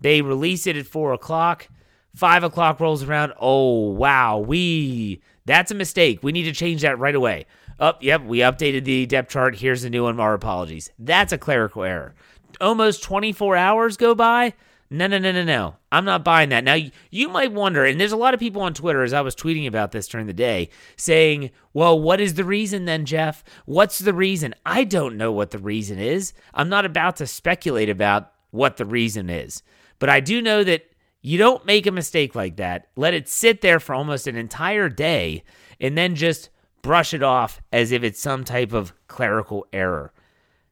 They 0.01 0.23
release 0.23 0.67
it 0.67 0.77
at 0.77 0.87
four 0.87 1.13
o'clock. 1.13 1.69
Five 2.15 2.45
o'clock 2.45 2.79
rolls 2.81 3.03
around. 3.03 3.33
Oh, 3.41 3.91
wow. 3.91 4.39
We, 4.39 5.21
that's 5.45 5.71
a 5.71 5.75
mistake. 5.75 6.23
We 6.23 6.33
need 6.33 6.45
to 6.45 6.53
change 6.53 6.83
that 6.83 6.99
right 6.99 7.15
away. 7.15 7.47
Up, 7.81 7.97
oh, 7.97 8.05
yep, 8.05 8.23
we 8.23 8.39
updated 8.39 8.85
the 8.85 9.07
depth 9.07 9.31
chart. 9.31 9.57
Here's 9.57 9.83
the 9.83 9.91
new 9.91 10.05
one. 10.05 10.21
Our 10.21 10.35
apologies. 10.35 10.91
That's 10.99 11.33
a 11.33 11.39
clerical 11.39 11.83
error. 11.83 12.15
Almost 12.61 13.03
24 13.03 13.57
hours 13.57 13.97
go 13.97 14.15
by. 14.15 14.55
No, 14.95 15.09
no, 15.09 15.19
no, 15.19 15.33
no, 15.33 15.43
no. 15.43 15.75
I'm 15.91 16.05
not 16.05 16.23
buying 16.23 16.51
that. 16.51 16.63
Now, 16.63 16.79
you 17.11 17.29
might 17.29 17.51
wonder, 17.51 17.85
and 17.85 18.01
there's 18.01 18.13
a 18.13 18.17
lot 18.17 18.33
of 18.33 18.39
people 18.39 18.63
on 18.63 18.75
Twitter, 18.75 19.03
as 19.03 19.13
I 19.13 19.23
was 19.23 19.35
tweeting 19.35 19.67
about 19.67 19.91
this 19.91 20.07
during 20.07 20.29
the 20.29 20.33
day, 20.33 20.69
saying, 20.97 21.51
well, 21.73 21.99
what 21.99 22.21
is 22.21 22.35
the 22.35 22.45
reason 22.45 22.85
then, 22.85 23.05
Jeff? 23.05 23.43
What's 23.67 23.99
the 23.99 24.15
reason? 24.15 24.55
I 24.65 24.85
don't 24.85 25.17
know 25.17 25.33
what 25.33 25.51
the 25.51 25.59
reason 25.59 25.99
is. 25.99 26.33
I'm 26.55 26.69
not 26.69 26.85
about 26.85 27.17
to 27.17 27.27
speculate 27.27 27.89
about 27.89 28.31
what 28.53 28.77
the 28.77 28.85
reason 28.85 29.31
is. 29.31 29.65
But 29.99 30.11
I 30.11 30.21
do 30.21 30.41
know 30.41 30.63
that 30.63 30.89
you 31.23 31.39
don't 31.39 31.67
make 31.67 31.89
a 31.89 31.91
mistake 31.91 32.37
like 32.37 32.55
that, 32.59 32.87
let 32.95 33.15
it 33.15 33.29
sit 33.29 33.63
there 33.63 33.81
for 33.81 33.97
almost 33.97 34.29
an 34.29 34.37
entire 34.37 34.89
day, 34.89 35.43
and 35.81 35.99
then 35.99 36.15
just 36.15 36.51
brush 36.83 37.13
it 37.13 37.23
off 37.23 37.61
as 37.73 37.91
if 37.91 38.05
it's 38.05 38.21
some 38.21 38.45
type 38.45 38.73
of 38.73 38.93
clerical 39.09 39.67
error. 39.73 40.13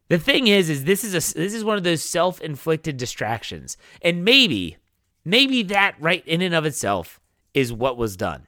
The 0.08 0.18
thing 0.18 0.46
is, 0.46 0.68
is 0.68 0.84
this 0.84 1.04
is 1.04 1.12
a 1.12 1.34
this 1.34 1.54
is 1.54 1.64
one 1.64 1.76
of 1.76 1.84
those 1.84 2.02
self-inflicted 2.02 2.96
distractions, 2.96 3.76
and 4.02 4.24
maybe, 4.24 4.76
maybe 5.24 5.62
that 5.64 5.94
right 6.00 6.26
in 6.26 6.42
and 6.42 6.54
of 6.54 6.66
itself 6.66 7.20
is 7.54 7.72
what 7.72 7.96
was 7.96 8.16
done. 8.16 8.46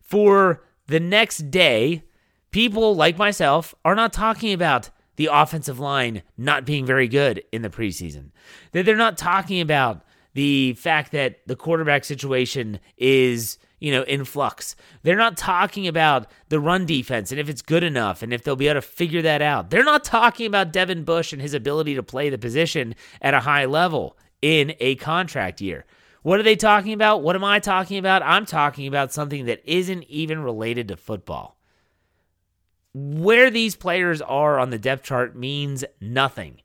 For 0.00 0.64
the 0.86 1.00
next 1.00 1.50
day, 1.50 2.04
people 2.50 2.94
like 2.94 3.18
myself 3.18 3.74
are 3.84 3.94
not 3.94 4.12
talking 4.12 4.52
about 4.52 4.90
the 5.16 5.28
offensive 5.30 5.78
line 5.78 6.22
not 6.38 6.64
being 6.64 6.86
very 6.86 7.08
good 7.08 7.42
in 7.52 7.62
the 7.62 7.68
preseason. 7.68 8.30
That 8.72 8.86
they're 8.86 8.96
not 8.96 9.18
talking 9.18 9.60
about 9.60 10.04
the 10.34 10.72
fact 10.74 11.12
that 11.12 11.40
the 11.46 11.56
quarterback 11.56 12.04
situation 12.04 12.80
is 12.96 13.58
you 13.82 13.90
know, 13.90 14.04
in 14.04 14.24
flux. 14.24 14.76
They're 15.02 15.16
not 15.16 15.36
talking 15.36 15.88
about 15.88 16.28
the 16.50 16.60
run 16.60 16.86
defense 16.86 17.32
and 17.32 17.40
if 17.40 17.48
it's 17.48 17.62
good 17.62 17.82
enough 17.82 18.22
and 18.22 18.32
if 18.32 18.44
they'll 18.44 18.54
be 18.54 18.68
able 18.68 18.80
to 18.80 18.86
figure 18.86 19.22
that 19.22 19.42
out. 19.42 19.70
They're 19.70 19.82
not 19.82 20.04
talking 20.04 20.46
about 20.46 20.72
Devin 20.72 21.02
Bush 21.02 21.32
and 21.32 21.42
his 21.42 21.52
ability 21.52 21.96
to 21.96 22.02
play 22.02 22.30
the 22.30 22.38
position 22.38 22.94
at 23.20 23.34
a 23.34 23.40
high 23.40 23.64
level 23.64 24.16
in 24.40 24.74
a 24.78 24.94
contract 24.94 25.60
year. 25.60 25.84
What 26.22 26.38
are 26.38 26.44
they 26.44 26.54
talking 26.54 26.92
about? 26.92 27.24
What 27.24 27.34
am 27.34 27.42
I 27.42 27.58
talking 27.58 27.98
about? 27.98 28.22
I'm 28.22 28.46
talking 28.46 28.86
about 28.86 29.12
something 29.12 29.46
that 29.46 29.62
isn't 29.64 30.04
even 30.04 30.44
related 30.44 30.86
to 30.86 30.96
football. 30.96 31.58
Where 32.94 33.50
these 33.50 33.74
players 33.74 34.22
are 34.22 34.60
on 34.60 34.70
the 34.70 34.78
depth 34.78 35.02
chart 35.02 35.34
means 35.34 35.84
nothing. 36.00 36.62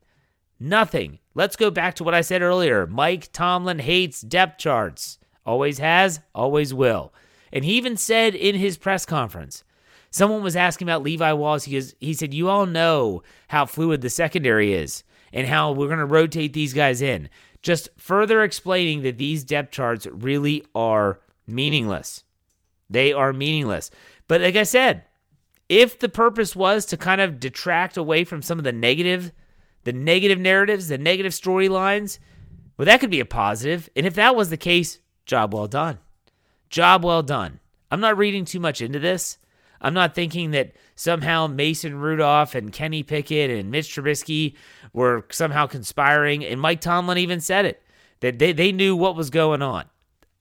Nothing. 0.60 1.18
Let's 1.34 1.56
go 1.56 1.72
back 1.72 1.96
to 1.96 2.04
what 2.04 2.14
I 2.14 2.20
said 2.20 2.42
earlier. 2.42 2.86
Mike 2.86 3.32
Tomlin 3.32 3.80
hates 3.80 4.20
depth 4.20 4.58
charts. 4.58 5.18
Always 5.48 5.78
has, 5.78 6.20
always 6.34 6.74
will. 6.74 7.10
And 7.54 7.64
he 7.64 7.72
even 7.78 7.96
said 7.96 8.34
in 8.34 8.54
his 8.54 8.76
press 8.76 9.06
conference, 9.06 9.64
someone 10.10 10.42
was 10.42 10.56
asking 10.56 10.86
about 10.86 11.02
Levi 11.02 11.32
Wallace. 11.32 11.64
He, 11.64 11.72
goes, 11.72 11.94
he 12.00 12.12
said, 12.12 12.34
You 12.34 12.50
all 12.50 12.66
know 12.66 13.22
how 13.48 13.64
fluid 13.64 14.02
the 14.02 14.10
secondary 14.10 14.74
is 14.74 15.04
and 15.32 15.46
how 15.46 15.72
we're 15.72 15.86
going 15.86 16.00
to 16.00 16.04
rotate 16.04 16.52
these 16.52 16.74
guys 16.74 17.00
in. 17.00 17.30
Just 17.62 17.88
further 17.96 18.42
explaining 18.42 19.00
that 19.04 19.16
these 19.16 19.42
depth 19.42 19.70
charts 19.70 20.06
really 20.08 20.66
are 20.74 21.18
meaningless. 21.46 22.24
They 22.90 23.14
are 23.14 23.32
meaningless. 23.32 23.90
But 24.26 24.42
like 24.42 24.56
I 24.56 24.64
said, 24.64 25.04
if 25.70 25.98
the 25.98 26.10
purpose 26.10 26.54
was 26.54 26.84
to 26.84 26.98
kind 26.98 27.22
of 27.22 27.40
detract 27.40 27.96
away 27.96 28.24
from 28.24 28.42
some 28.42 28.58
of 28.58 28.64
the 28.64 28.72
negative, 28.72 29.32
the 29.84 29.94
negative 29.94 30.38
narratives, 30.38 30.88
the 30.88 30.98
negative 30.98 31.32
storylines, 31.32 32.18
well, 32.76 32.84
that 32.84 33.00
could 33.00 33.10
be 33.10 33.20
a 33.20 33.24
positive. 33.24 33.88
And 33.96 34.04
if 34.04 34.12
that 34.12 34.36
was 34.36 34.50
the 34.50 34.58
case, 34.58 34.98
job 35.28 35.54
well 35.54 35.68
done. 35.68 35.98
Job 36.70 37.04
well 37.04 37.22
done. 37.22 37.60
I'm 37.90 38.00
not 38.00 38.18
reading 38.18 38.44
too 38.44 38.58
much 38.58 38.82
into 38.82 38.98
this. 38.98 39.38
I'm 39.80 39.94
not 39.94 40.14
thinking 40.14 40.50
that 40.50 40.72
somehow 40.96 41.46
Mason 41.46 42.00
Rudolph 42.00 42.56
and 42.56 42.72
Kenny 42.72 43.04
Pickett 43.04 43.50
and 43.50 43.70
Mitch 43.70 43.94
Trubisky 43.94 44.56
were 44.92 45.24
somehow 45.30 45.66
conspiring. 45.66 46.44
And 46.44 46.60
Mike 46.60 46.80
Tomlin 46.80 47.18
even 47.18 47.40
said 47.40 47.64
it 47.64 47.82
that 48.20 48.40
they, 48.40 48.52
they 48.52 48.72
knew 48.72 48.96
what 48.96 49.14
was 49.14 49.30
going 49.30 49.62
on. 49.62 49.84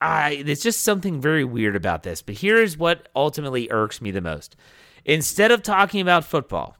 I, 0.01 0.41
there's 0.45 0.63
just 0.63 0.83
something 0.83 1.21
very 1.21 1.43
weird 1.43 1.75
about 1.75 2.03
this. 2.03 2.21
But 2.21 2.35
here's 2.35 2.77
what 2.77 3.09
ultimately 3.15 3.69
irks 3.69 4.01
me 4.01 4.11
the 4.11 4.21
most. 4.21 4.55
Instead 5.05 5.51
of 5.51 5.61
talking 5.61 6.01
about 6.01 6.25
football, 6.25 6.75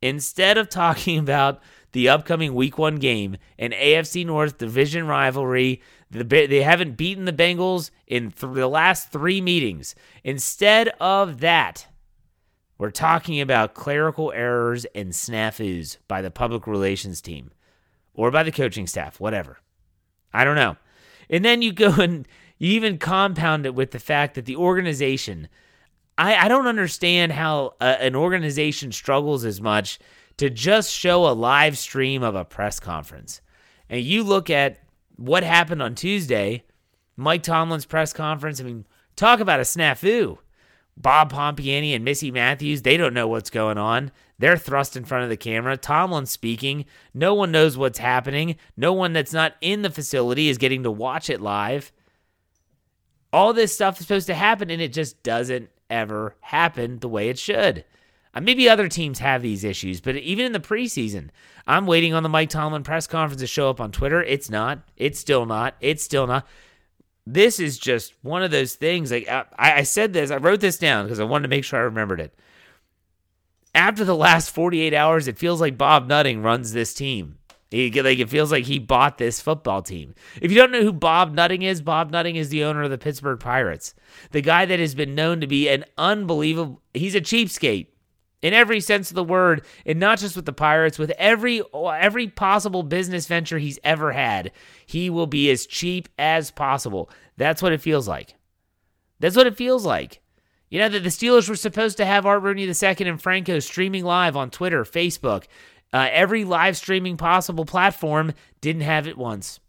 instead 0.00 0.58
of 0.58 0.68
talking 0.68 1.18
about 1.18 1.60
the 1.92 2.08
upcoming 2.08 2.54
week 2.54 2.78
one 2.78 2.96
game, 2.96 3.36
an 3.58 3.72
AFC 3.72 4.24
North 4.24 4.58
division 4.58 5.06
rivalry, 5.06 5.82
the, 6.12 6.24
they 6.24 6.62
haven't 6.62 6.96
beaten 6.96 7.24
the 7.24 7.32
Bengals 7.32 7.90
in 8.06 8.30
th- 8.30 8.52
the 8.52 8.68
last 8.68 9.10
three 9.10 9.40
meetings. 9.40 9.94
Instead 10.22 10.88
of 11.00 11.40
that, 11.40 11.86
we're 12.78 12.90
talking 12.90 13.40
about 13.40 13.74
clerical 13.74 14.30
errors 14.32 14.84
and 14.94 15.12
snafus 15.12 15.96
by 16.08 16.20
the 16.20 16.30
public 16.30 16.66
relations 16.66 17.20
team 17.20 17.50
or 18.12 18.30
by 18.30 18.42
the 18.42 18.52
coaching 18.52 18.86
staff, 18.86 19.20
whatever. 19.20 19.58
I 20.34 20.44
don't 20.44 20.56
know. 20.56 20.76
And 21.30 21.44
then 21.44 21.62
you 21.62 21.72
go 21.72 21.92
and 21.98 22.28
you 22.58 22.72
even 22.72 22.98
compound 22.98 23.66
it 23.66 23.74
with 23.74 23.92
the 23.92 23.98
fact 23.98 24.34
that 24.34 24.44
the 24.44 24.56
organization, 24.56 25.48
I, 26.18 26.36
I 26.36 26.48
don't 26.48 26.66
understand 26.66 27.32
how 27.32 27.74
a, 27.80 28.02
an 28.02 28.14
organization 28.14 28.92
struggles 28.92 29.44
as 29.44 29.60
much 29.60 29.98
to 30.36 30.50
just 30.50 30.92
show 30.92 31.26
a 31.26 31.32
live 31.32 31.78
stream 31.78 32.22
of 32.22 32.34
a 32.34 32.44
press 32.44 32.80
conference. 32.80 33.40
And 33.88 34.02
you 34.02 34.24
look 34.24 34.50
at 34.50 34.81
what 35.16 35.44
happened 35.44 35.82
on 35.82 35.94
Tuesday, 35.94 36.64
Mike 37.16 37.42
Tomlin's 37.42 37.86
press 37.86 38.12
conference. 38.12 38.60
I 38.60 38.64
mean, 38.64 38.86
talk 39.16 39.40
about 39.40 39.60
a 39.60 39.64
snafu. 39.64 40.38
Bob 40.96 41.32
Pompeani 41.32 41.94
and 41.94 42.04
Missy 42.04 42.30
Matthews, 42.30 42.82
they 42.82 42.96
don't 42.96 43.14
know 43.14 43.26
what's 43.26 43.50
going 43.50 43.78
on. 43.78 44.12
They're 44.38 44.58
thrust 44.58 44.96
in 44.96 45.04
front 45.04 45.24
of 45.24 45.30
the 45.30 45.36
camera. 45.36 45.76
Tomlin 45.76 46.26
speaking. 46.26 46.84
No 47.14 47.32
one 47.32 47.50
knows 47.50 47.78
what's 47.78 47.98
happening. 47.98 48.56
No 48.76 48.92
one 48.92 49.12
that's 49.12 49.32
not 49.32 49.54
in 49.60 49.82
the 49.82 49.90
facility 49.90 50.48
is 50.48 50.58
getting 50.58 50.82
to 50.82 50.90
watch 50.90 51.30
it 51.30 51.40
live. 51.40 51.92
All 53.32 53.52
this 53.52 53.72
stuff 53.72 53.98
is 53.98 54.06
supposed 54.06 54.26
to 54.26 54.34
happen, 54.34 54.68
and 54.68 54.82
it 54.82 54.92
just 54.92 55.22
doesn't 55.22 55.70
ever 55.88 56.36
happen 56.40 56.98
the 56.98 57.08
way 57.08 57.28
it 57.28 57.38
should. 57.38 57.84
Uh, 58.34 58.40
maybe 58.40 58.68
other 58.68 58.88
teams 58.88 59.18
have 59.18 59.42
these 59.42 59.62
issues, 59.62 60.00
but 60.00 60.16
even 60.16 60.46
in 60.46 60.52
the 60.52 60.60
preseason, 60.60 61.28
I'm 61.66 61.86
waiting 61.86 62.14
on 62.14 62.22
the 62.22 62.28
Mike 62.28 62.48
Tomlin 62.48 62.82
press 62.82 63.06
conference 63.06 63.42
to 63.42 63.46
show 63.46 63.68
up 63.68 63.80
on 63.80 63.92
Twitter. 63.92 64.22
It's 64.22 64.48
not. 64.48 64.80
It's 64.96 65.18
still 65.18 65.44
not. 65.44 65.74
It's 65.80 66.02
still 66.02 66.26
not. 66.26 66.46
This 67.26 67.60
is 67.60 67.78
just 67.78 68.14
one 68.22 68.42
of 68.42 68.50
those 68.50 68.74
things. 68.74 69.12
Like 69.12 69.28
I, 69.28 69.44
I 69.56 69.82
said 69.82 70.12
this, 70.12 70.30
I 70.30 70.36
wrote 70.36 70.60
this 70.60 70.78
down 70.78 71.04
because 71.04 71.20
I 71.20 71.24
wanted 71.24 71.42
to 71.42 71.48
make 71.48 71.64
sure 71.64 71.78
I 71.78 71.84
remembered 71.84 72.20
it. 72.20 72.34
After 73.74 74.04
the 74.04 74.16
last 74.16 74.50
48 74.50 74.92
hours, 74.92 75.28
it 75.28 75.38
feels 75.38 75.60
like 75.60 75.78
Bob 75.78 76.08
Nutting 76.08 76.42
runs 76.42 76.72
this 76.72 76.94
team. 76.94 77.38
He, 77.70 77.90
like 78.02 78.18
it 78.18 78.28
feels 78.28 78.52
like 78.52 78.64
he 78.64 78.78
bought 78.78 79.16
this 79.16 79.40
football 79.40 79.80
team. 79.80 80.14
If 80.42 80.50
you 80.50 80.58
don't 80.58 80.72
know 80.72 80.82
who 80.82 80.92
Bob 80.92 81.32
Nutting 81.32 81.62
is, 81.62 81.80
Bob 81.80 82.10
Nutting 82.10 82.36
is 82.36 82.50
the 82.50 82.64
owner 82.64 82.82
of 82.82 82.90
the 82.90 82.98
Pittsburgh 82.98 83.40
Pirates, 83.40 83.94
the 84.30 84.42
guy 84.42 84.66
that 84.66 84.78
has 84.78 84.94
been 84.94 85.14
known 85.14 85.40
to 85.40 85.46
be 85.46 85.68
an 85.68 85.86
unbelievable. 85.96 86.82
He's 86.92 87.14
a 87.14 87.20
cheapskate 87.22 87.86
in 88.42 88.52
every 88.52 88.80
sense 88.80 89.10
of 89.10 89.14
the 89.14 89.24
word, 89.24 89.64
and 89.86 89.98
not 89.98 90.18
just 90.18 90.36
with 90.36 90.44
the 90.44 90.52
Pirates, 90.52 90.98
with 90.98 91.10
every 91.12 91.62
every 91.72 92.28
possible 92.28 92.82
business 92.82 93.26
venture 93.26 93.58
he's 93.58 93.78
ever 93.84 94.12
had, 94.12 94.52
he 94.84 95.08
will 95.08 95.28
be 95.28 95.50
as 95.50 95.66
cheap 95.66 96.08
as 96.18 96.50
possible. 96.50 97.08
That's 97.36 97.62
what 97.62 97.72
it 97.72 97.80
feels 97.80 98.08
like. 98.08 98.34
That's 99.20 99.36
what 99.36 99.46
it 99.46 99.56
feels 99.56 99.86
like. 99.86 100.20
You 100.68 100.80
know 100.80 100.88
that 100.88 101.00
the 101.00 101.10
Steelers 101.10 101.48
were 101.48 101.56
supposed 101.56 101.96
to 101.98 102.04
have 102.04 102.26
Art 102.26 102.42
Rooney 102.42 102.64
II 102.64 102.96
and 103.00 103.22
Franco 103.22 103.58
streaming 103.60 104.04
live 104.04 104.36
on 104.36 104.50
Twitter, 104.50 104.84
Facebook, 104.84 105.44
uh, 105.92 106.08
every 106.10 106.44
live 106.44 106.76
streaming 106.76 107.16
possible 107.16 107.64
platform. 107.64 108.32
Didn't 108.60 108.82
have 108.82 109.06
it 109.06 109.18
once. 109.18 109.60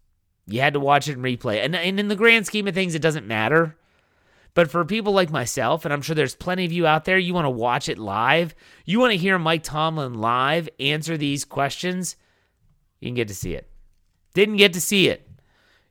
You 0.46 0.60
had 0.60 0.72
to 0.72 0.80
watch 0.80 1.08
it 1.08 1.16
and 1.16 1.24
replay. 1.24 1.64
And, 1.64 1.76
and 1.76 2.00
in 2.00 2.08
the 2.08 2.16
grand 2.16 2.46
scheme 2.46 2.66
of 2.66 2.74
things, 2.74 2.94
it 2.94 3.02
doesn't 3.02 3.26
matter. 3.26 3.76
But 4.54 4.70
for 4.70 4.84
people 4.84 5.12
like 5.12 5.30
myself, 5.30 5.84
and 5.84 5.92
I'm 5.92 6.00
sure 6.00 6.14
there's 6.14 6.36
plenty 6.36 6.64
of 6.64 6.72
you 6.72 6.86
out 6.86 7.04
there, 7.04 7.18
you 7.18 7.34
want 7.34 7.44
to 7.44 7.50
watch 7.50 7.88
it 7.88 7.98
live, 7.98 8.54
you 8.84 9.00
want 9.00 9.10
to 9.10 9.18
hear 9.18 9.38
Mike 9.38 9.64
Tomlin 9.64 10.14
live 10.14 10.68
answer 10.78 11.16
these 11.16 11.44
questions, 11.44 12.16
you 13.00 13.08
can 13.08 13.14
get 13.14 13.28
to 13.28 13.34
see 13.34 13.54
it. 13.54 13.68
Didn't 14.32 14.56
get 14.56 14.72
to 14.74 14.80
see 14.80 15.08
it. 15.08 15.28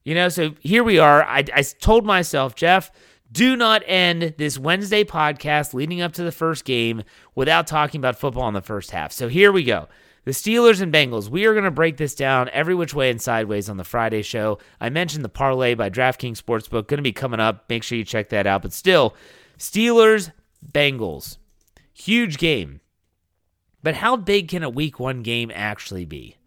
You 0.06 0.16
know, 0.16 0.30
so 0.30 0.56
here 0.62 0.84
we 0.84 0.98
are. 1.00 1.24
I, 1.24 1.44
I 1.54 1.62
told 1.62 2.06
myself, 2.06 2.56
Jeff, 2.56 2.92
do 3.32 3.56
not 3.56 3.84
end 3.86 4.36
this 4.38 4.58
Wednesday 4.58 5.04
podcast 5.04 5.74
leading 5.74 6.02
up 6.02 6.14
to 6.14 6.24
the 6.24 6.32
first 6.32 6.66
game 6.66 7.04
without 7.36 7.68
talking 7.68 8.00
about 8.00 8.18
football 8.18 8.48
in 8.48 8.54
the 8.54 8.62
first 8.62 8.92
half. 8.92 9.12
So 9.12 9.28
here 9.28 9.52
we 9.52 9.64
go. 9.64 9.88
The 10.26 10.32
Steelers 10.32 10.82
and 10.82 10.94
Bengals. 10.94 11.28
We 11.28 11.46
are 11.46 11.54
going 11.54 11.66
to 11.66 11.72
break 11.72 11.98
this 11.98 12.16
down 12.16 12.50
every 12.54 12.74
which 12.74 12.94
way 12.94 13.10
and 13.10 13.22
sideways 13.22 13.70
on 13.70 13.76
the 13.76 13.84
Friday 13.84 14.22
show. 14.22 14.58
I 14.80 14.90
mentioned 14.90 15.26
the 15.26 15.30
parlay 15.30 15.74
by 15.74 15.90
DraftKings 15.90 16.42
Sportsbook 16.42 16.88
going 16.88 16.98
to 16.98 17.02
be 17.02 17.12
coming 17.12 17.42
up. 17.42 17.66
Make 17.68 17.84
sure 17.84 17.98
you 17.98 18.06
check 18.06 18.30
that 18.30 18.48
out. 18.48 18.62
But 18.62 18.72
still, 18.72 19.16
Steelers, 19.58 20.32
Bengals. 20.66 21.38
Huge 21.94 22.38
game. 22.38 22.80
But 23.82 23.96
how 23.96 24.16
big 24.16 24.48
can 24.48 24.64
a 24.64 24.70
week 24.70 24.98
one 24.98 25.24
game 25.24 25.52
actually 25.54 26.06
be? 26.06 26.38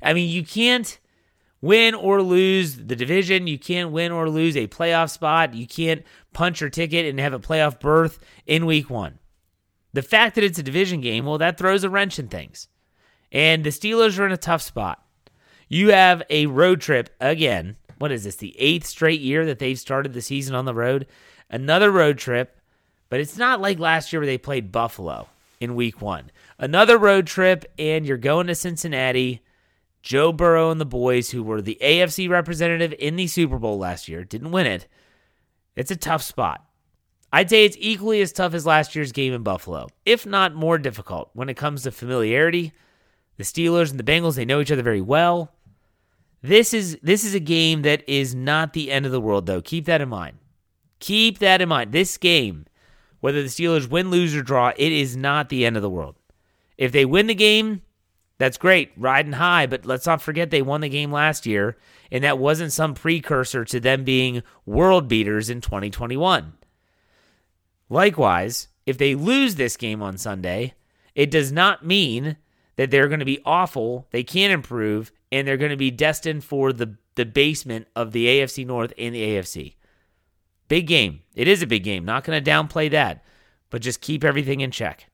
I 0.00 0.14
mean, 0.14 0.30
you 0.30 0.44
can't 0.44 0.96
win 1.60 1.94
or 1.94 2.22
lose 2.22 2.76
the 2.76 2.94
division. 2.94 3.48
You 3.48 3.58
can't 3.58 3.90
win 3.90 4.12
or 4.12 4.30
lose 4.30 4.56
a 4.56 4.68
playoff 4.68 5.10
spot. 5.10 5.54
You 5.54 5.66
can't 5.66 6.04
punch 6.32 6.60
your 6.60 6.70
ticket 6.70 7.06
and 7.06 7.18
have 7.18 7.32
a 7.32 7.40
playoff 7.40 7.80
berth 7.80 8.20
in 8.46 8.64
week 8.64 8.88
one. 8.88 9.18
The 9.92 10.02
fact 10.02 10.36
that 10.36 10.44
it's 10.44 10.58
a 10.58 10.62
division 10.62 11.00
game, 11.00 11.24
well, 11.24 11.38
that 11.38 11.58
throws 11.58 11.82
a 11.82 11.90
wrench 11.90 12.20
in 12.20 12.28
things. 12.28 12.68
And 13.34 13.64
the 13.64 13.70
Steelers 13.70 14.18
are 14.18 14.24
in 14.24 14.32
a 14.32 14.36
tough 14.36 14.62
spot. 14.62 15.04
You 15.68 15.90
have 15.90 16.22
a 16.30 16.46
road 16.46 16.80
trip 16.80 17.10
again. 17.20 17.76
What 17.98 18.12
is 18.12 18.22
this? 18.22 18.36
The 18.36 18.54
eighth 18.58 18.86
straight 18.86 19.20
year 19.20 19.44
that 19.44 19.58
they've 19.58 19.78
started 19.78 20.12
the 20.12 20.22
season 20.22 20.54
on 20.54 20.66
the 20.66 20.74
road. 20.74 21.06
Another 21.50 21.90
road 21.90 22.16
trip, 22.16 22.60
but 23.08 23.18
it's 23.18 23.36
not 23.36 23.60
like 23.60 23.78
last 23.80 24.12
year 24.12 24.20
where 24.20 24.26
they 24.26 24.38
played 24.38 24.70
Buffalo 24.70 25.28
in 25.60 25.74
week 25.74 26.00
one. 26.00 26.30
Another 26.58 26.96
road 26.96 27.26
trip, 27.26 27.64
and 27.76 28.06
you're 28.06 28.16
going 28.16 28.46
to 28.46 28.54
Cincinnati. 28.54 29.40
Joe 30.00 30.32
Burrow 30.32 30.70
and 30.70 30.80
the 30.80 30.86
boys, 30.86 31.30
who 31.30 31.42
were 31.42 31.60
the 31.60 31.78
AFC 31.80 32.28
representative 32.28 32.94
in 32.98 33.16
the 33.16 33.26
Super 33.26 33.58
Bowl 33.58 33.78
last 33.78 34.06
year, 34.06 34.22
didn't 34.22 34.52
win 34.52 34.66
it. 34.66 34.86
It's 35.74 35.90
a 35.90 35.96
tough 35.96 36.22
spot. 36.22 36.64
I'd 37.32 37.50
say 37.50 37.64
it's 37.64 37.76
equally 37.80 38.20
as 38.20 38.30
tough 38.30 38.54
as 38.54 38.66
last 38.66 38.94
year's 38.94 39.10
game 39.10 39.32
in 39.32 39.42
Buffalo, 39.42 39.88
if 40.06 40.24
not 40.24 40.54
more 40.54 40.78
difficult 40.78 41.30
when 41.32 41.48
it 41.48 41.56
comes 41.56 41.82
to 41.82 41.90
familiarity 41.90 42.72
the 43.36 43.44
Steelers 43.44 43.90
and 43.90 43.98
the 43.98 44.04
Bengals, 44.04 44.36
they 44.36 44.44
know 44.44 44.60
each 44.60 44.72
other 44.72 44.82
very 44.82 45.00
well. 45.00 45.52
This 46.42 46.74
is 46.74 46.98
this 47.02 47.24
is 47.24 47.34
a 47.34 47.40
game 47.40 47.82
that 47.82 48.06
is 48.08 48.34
not 48.34 48.74
the 48.74 48.92
end 48.92 49.06
of 49.06 49.12
the 49.12 49.20
world 49.20 49.46
though. 49.46 49.62
Keep 49.62 49.86
that 49.86 50.00
in 50.00 50.10
mind. 50.10 50.36
Keep 51.00 51.38
that 51.38 51.62
in 51.62 51.68
mind. 51.68 51.92
This 51.92 52.18
game, 52.18 52.66
whether 53.20 53.42
the 53.42 53.48
Steelers 53.48 53.88
win, 53.88 54.10
lose 54.10 54.34
or 54.34 54.42
draw, 54.42 54.72
it 54.76 54.92
is 54.92 55.16
not 55.16 55.48
the 55.48 55.64
end 55.64 55.76
of 55.76 55.82
the 55.82 55.90
world. 55.90 56.16
If 56.76 56.92
they 56.92 57.04
win 57.04 57.28
the 57.28 57.34
game, 57.34 57.82
that's 58.38 58.58
great, 58.58 58.92
riding 58.96 59.32
high, 59.32 59.66
but 59.66 59.86
let's 59.86 60.06
not 60.06 60.20
forget 60.20 60.50
they 60.50 60.62
won 60.62 60.80
the 60.80 60.88
game 60.88 61.12
last 61.12 61.46
year, 61.46 61.76
and 62.10 62.24
that 62.24 62.38
wasn't 62.38 62.72
some 62.72 62.94
precursor 62.94 63.64
to 63.64 63.80
them 63.80 64.04
being 64.04 64.42
world 64.66 65.08
beaters 65.08 65.48
in 65.48 65.60
2021. 65.60 66.52
Likewise, 67.88 68.68
if 68.86 68.98
they 68.98 69.14
lose 69.14 69.54
this 69.54 69.76
game 69.76 70.02
on 70.02 70.18
Sunday, 70.18 70.74
it 71.14 71.30
does 71.30 71.52
not 71.52 71.86
mean 71.86 72.36
that 72.76 72.90
they're 72.90 73.08
going 73.08 73.20
to 73.20 73.26
be 73.26 73.40
awful, 73.44 74.06
they 74.10 74.22
can't 74.22 74.52
improve, 74.52 75.12
and 75.30 75.46
they're 75.46 75.56
going 75.56 75.70
to 75.70 75.76
be 75.76 75.90
destined 75.90 76.44
for 76.44 76.72
the, 76.72 76.96
the 77.14 77.24
basement 77.24 77.86
of 77.94 78.12
the 78.12 78.26
AFC 78.26 78.66
North 78.66 78.92
and 78.98 79.14
the 79.14 79.22
AFC. 79.22 79.74
Big 80.68 80.86
game. 80.86 81.20
It 81.34 81.48
is 81.48 81.62
a 81.62 81.66
big 81.66 81.84
game. 81.84 82.04
Not 82.04 82.24
going 82.24 82.42
to 82.42 82.50
downplay 82.50 82.90
that, 82.90 83.24
but 83.70 83.82
just 83.82 84.00
keep 84.00 84.24
everything 84.24 84.60
in 84.60 84.70
check. 84.70 85.08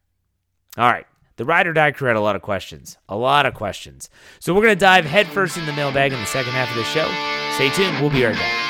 All 0.76 0.90
right. 0.90 1.06
The 1.36 1.44
ride 1.44 1.66
or 1.66 1.72
die 1.72 1.90
crew 1.90 2.08
had 2.08 2.16
a 2.16 2.20
lot 2.20 2.36
of 2.36 2.42
questions. 2.42 2.98
A 3.08 3.16
lot 3.16 3.46
of 3.46 3.54
questions. 3.54 4.10
So 4.40 4.52
we're 4.52 4.62
going 4.62 4.76
to 4.76 4.80
dive 4.80 5.06
headfirst 5.06 5.56
in 5.56 5.66
the 5.66 5.72
mailbag 5.72 6.12
in 6.12 6.20
the 6.20 6.26
second 6.26 6.52
half 6.52 6.70
of 6.70 6.76
the 6.76 6.84
show. 6.84 7.10
Stay 7.54 7.70
tuned. 7.70 7.98
We'll 8.00 8.10
be 8.10 8.24
right 8.24 8.34
back. 8.34 8.69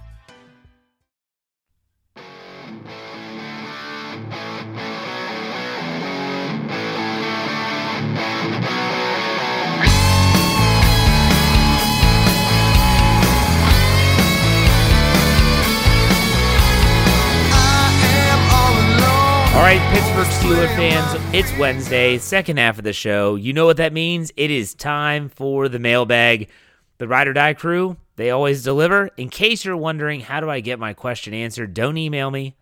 All 19.61 19.67
right, 19.67 19.93
Pittsburgh 19.93 20.25
Steeler 20.25 20.75
fans, 20.75 21.35
it's 21.35 21.55
Wednesday, 21.59 22.17
second 22.17 22.57
half 22.57 22.79
of 22.79 22.83
the 22.83 22.93
show. 22.93 23.35
You 23.35 23.53
know 23.53 23.67
what 23.67 23.77
that 23.77 23.93
means? 23.93 24.31
It 24.35 24.49
is 24.49 24.73
time 24.73 25.29
for 25.29 25.69
the 25.69 25.77
mailbag. 25.77 26.49
The 26.97 27.07
Ride 27.07 27.27
or 27.27 27.33
Die 27.33 27.53
crew, 27.53 27.95
they 28.15 28.31
always 28.31 28.63
deliver. 28.63 29.11
In 29.17 29.29
case 29.29 29.63
you're 29.63 29.77
wondering, 29.77 30.21
how 30.21 30.39
do 30.39 30.49
I 30.49 30.61
get 30.61 30.79
my 30.79 30.93
question 30.93 31.35
answered? 31.35 31.75
Don't 31.75 31.99
email 31.99 32.31
me. 32.31 32.55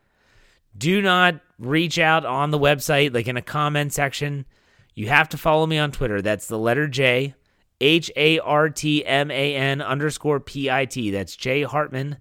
Do 0.77 1.01
not 1.01 1.39
reach 1.57 1.97
out 1.99 2.25
on 2.25 2.51
the 2.51 2.59
website, 2.59 3.13
like 3.13 3.29
in 3.29 3.37
a 3.37 3.41
comment 3.41 3.93
section. 3.93 4.45
You 4.93 5.07
have 5.07 5.29
to 5.29 5.37
follow 5.37 5.65
me 5.65 5.77
on 5.77 5.93
Twitter. 5.93 6.21
That's 6.21 6.47
the 6.47 6.59
letter 6.59 6.89
J, 6.89 7.33
H 7.79 8.11
A 8.17 8.39
R 8.39 8.69
T 8.69 9.05
M 9.05 9.31
A 9.31 9.55
N 9.55 9.81
underscore 9.81 10.41
P 10.41 10.69
I 10.69 10.83
T. 10.83 11.11
That's 11.11 11.37
J 11.37 11.63
Hartman. 11.63 12.17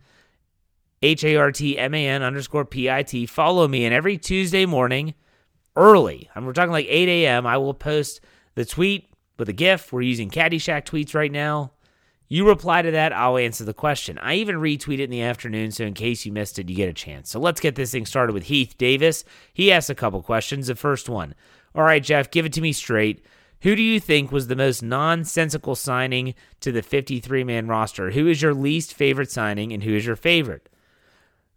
H 1.02 1.24
A 1.24 1.36
R 1.36 1.52
T 1.52 1.78
M 1.78 1.94
A 1.94 2.08
N 2.08 2.22
underscore 2.22 2.64
P 2.64 2.90
I 2.90 3.02
T. 3.02 3.26
Follow 3.26 3.68
me, 3.68 3.84
and 3.84 3.94
every 3.94 4.18
Tuesday 4.18 4.66
morning, 4.66 5.14
early, 5.76 6.28
and 6.34 6.46
we're 6.46 6.52
talking 6.52 6.72
like 6.72 6.86
8 6.88 7.08
a.m., 7.08 7.46
I 7.46 7.56
will 7.56 7.74
post 7.74 8.20
the 8.54 8.64
tweet 8.64 9.10
with 9.38 9.48
a 9.48 9.52
GIF. 9.52 9.92
We're 9.92 10.02
using 10.02 10.30
Caddyshack 10.30 10.84
tweets 10.84 11.14
right 11.14 11.30
now. 11.30 11.72
You 12.30 12.46
reply 12.46 12.82
to 12.82 12.90
that, 12.90 13.14
I'll 13.14 13.38
answer 13.38 13.64
the 13.64 13.72
question. 13.72 14.18
I 14.18 14.34
even 14.34 14.56
retweet 14.56 14.98
it 14.98 15.04
in 15.04 15.10
the 15.10 15.22
afternoon, 15.22 15.70
so 15.70 15.84
in 15.84 15.94
case 15.94 16.26
you 16.26 16.32
missed 16.32 16.58
it, 16.58 16.68
you 16.68 16.76
get 16.76 16.90
a 16.90 16.92
chance. 16.92 17.30
So 17.30 17.40
let's 17.40 17.60
get 17.60 17.74
this 17.74 17.92
thing 17.92 18.04
started 18.04 18.34
with 18.34 18.44
Heath 18.44 18.76
Davis. 18.76 19.24
He 19.54 19.72
asked 19.72 19.88
a 19.88 19.94
couple 19.94 20.20
questions. 20.20 20.66
The 20.66 20.74
first 20.74 21.08
one 21.08 21.34
All 21.74 21.84
right, 21.84 22.02
Jeff, 22.02 22.30
give 22.30 22.44
it 22.44 22.52
to 22.54 22.60
me 22.60 22.72
straight. 22.72 23.24
Who 23.62 23.74
do 23.74 23.82
you 23.82 23.98
think 23.98 24.30
was 24.30 24.46
the 24.46 24.56
most 24.56 24.82
nonsensical 24.82 25.74
signing 25.74 26.34
to 26.60 26.70
the 26.70 26.82
53 26.82 27.44
man 27.44 27.66
roster? 27.66 28.10
Who 28.10 28.26
is 28.26 28.42
your 28.42 28.54
least 28.54 28.92
favorite 28.94 29.30
signing, 29.30 29.72
and 29.72 29.82
who 29.82 29.94
is 29.94 30.04
your 30.04 30.16
favorite? 30.16 30.68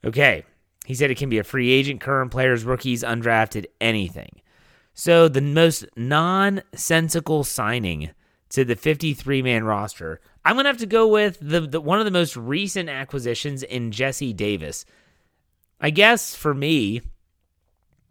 Okay. 0.05 0.45
He 0.85 0.95
said 0.95 1.11
it 1.11 1.17
can 1.17 1.29
be 1.29 1.37
a 1.37 1.43
free 1.43 1.69
agent, 1.71 2.01
current 2.01 2.31
players, 2.31 2.63
rookies, 2.63 3.03
undrafted, 3.03 3.65
anything. 3.79 4.41
So 4.93 5.27
the 5.27 5.41
most 5.41 5.85
nonsensical 5.95 7.43
signing 7.43 8.11
to 8.49 8.65
the 8.65 8.75
53 8.75 9.41
man 9.41 9.63
roster, 9.63 10.19
I'm 10.43 10.55
going 10.55 10.65
to 10.65 10.69
have 10.69 10.77
to 10.77 10.85
go 10.85 11.07
with 11.07 11.37
the, 11.39 11.61
the 11.61 11.79
one 11.79 11.99
of 11.99 12.05
the 12.05 12.11
most 12.11 12.35
recent 12.35 12.89
acquisitions 12.89 13.63
in 13.63 13.91
Jesse 13.91 14.33
Davis. 14.33 14.85
I 15.79 15.91
guess 15.91 16.35
for 16.35 16.53
me, 16.53 17.01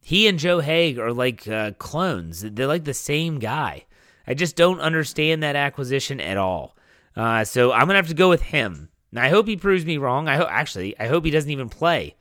he 0.00 0.26
and 0.26 0.38
Joe 0.38 0.60
Haeg 0.60 0.98
are 0.98 1.12
like 1.12 1.46
uh, 1.46 1.72
clones. 1.72 2.42
They're 2.42 2.66
like 2.66 2.84
the 2.84 2.94
same 2.94 3.38
guy. 3.38 3.84
I 4.26 4.34
just 4.34 4.56
don't 4.56 4.80
understand 4.80 5.42
that 5.42 5.56
acquisition 5.56 6.20
at 6.20 6.36
all. 6.36 6.76
Uh, 7.16 7.44
so 7.44 7.72
I'm 7.72 7.86
gonna 7.86 7.96
have 7.96 8.08
to 8.08 8.14
go 8.14 8.28
with 8.28 8.42
him. 8.42 8.88
Now 9.12 9.22
I 9.24 9.28
hope 9.28 9.46
he 9.46 9.56
proves 9.56 9.84
me 9.84 9.98
wrong. 9.98 10.28
I 10.28 10.36
hope 10.36 10.48
actually 10.50 10.98
I 10.98 11.06
hope 11.06 11.24
he 11.24 11.30
doesn't 11.30 11.50
even 11.50 11.68
play. 11.68 12.16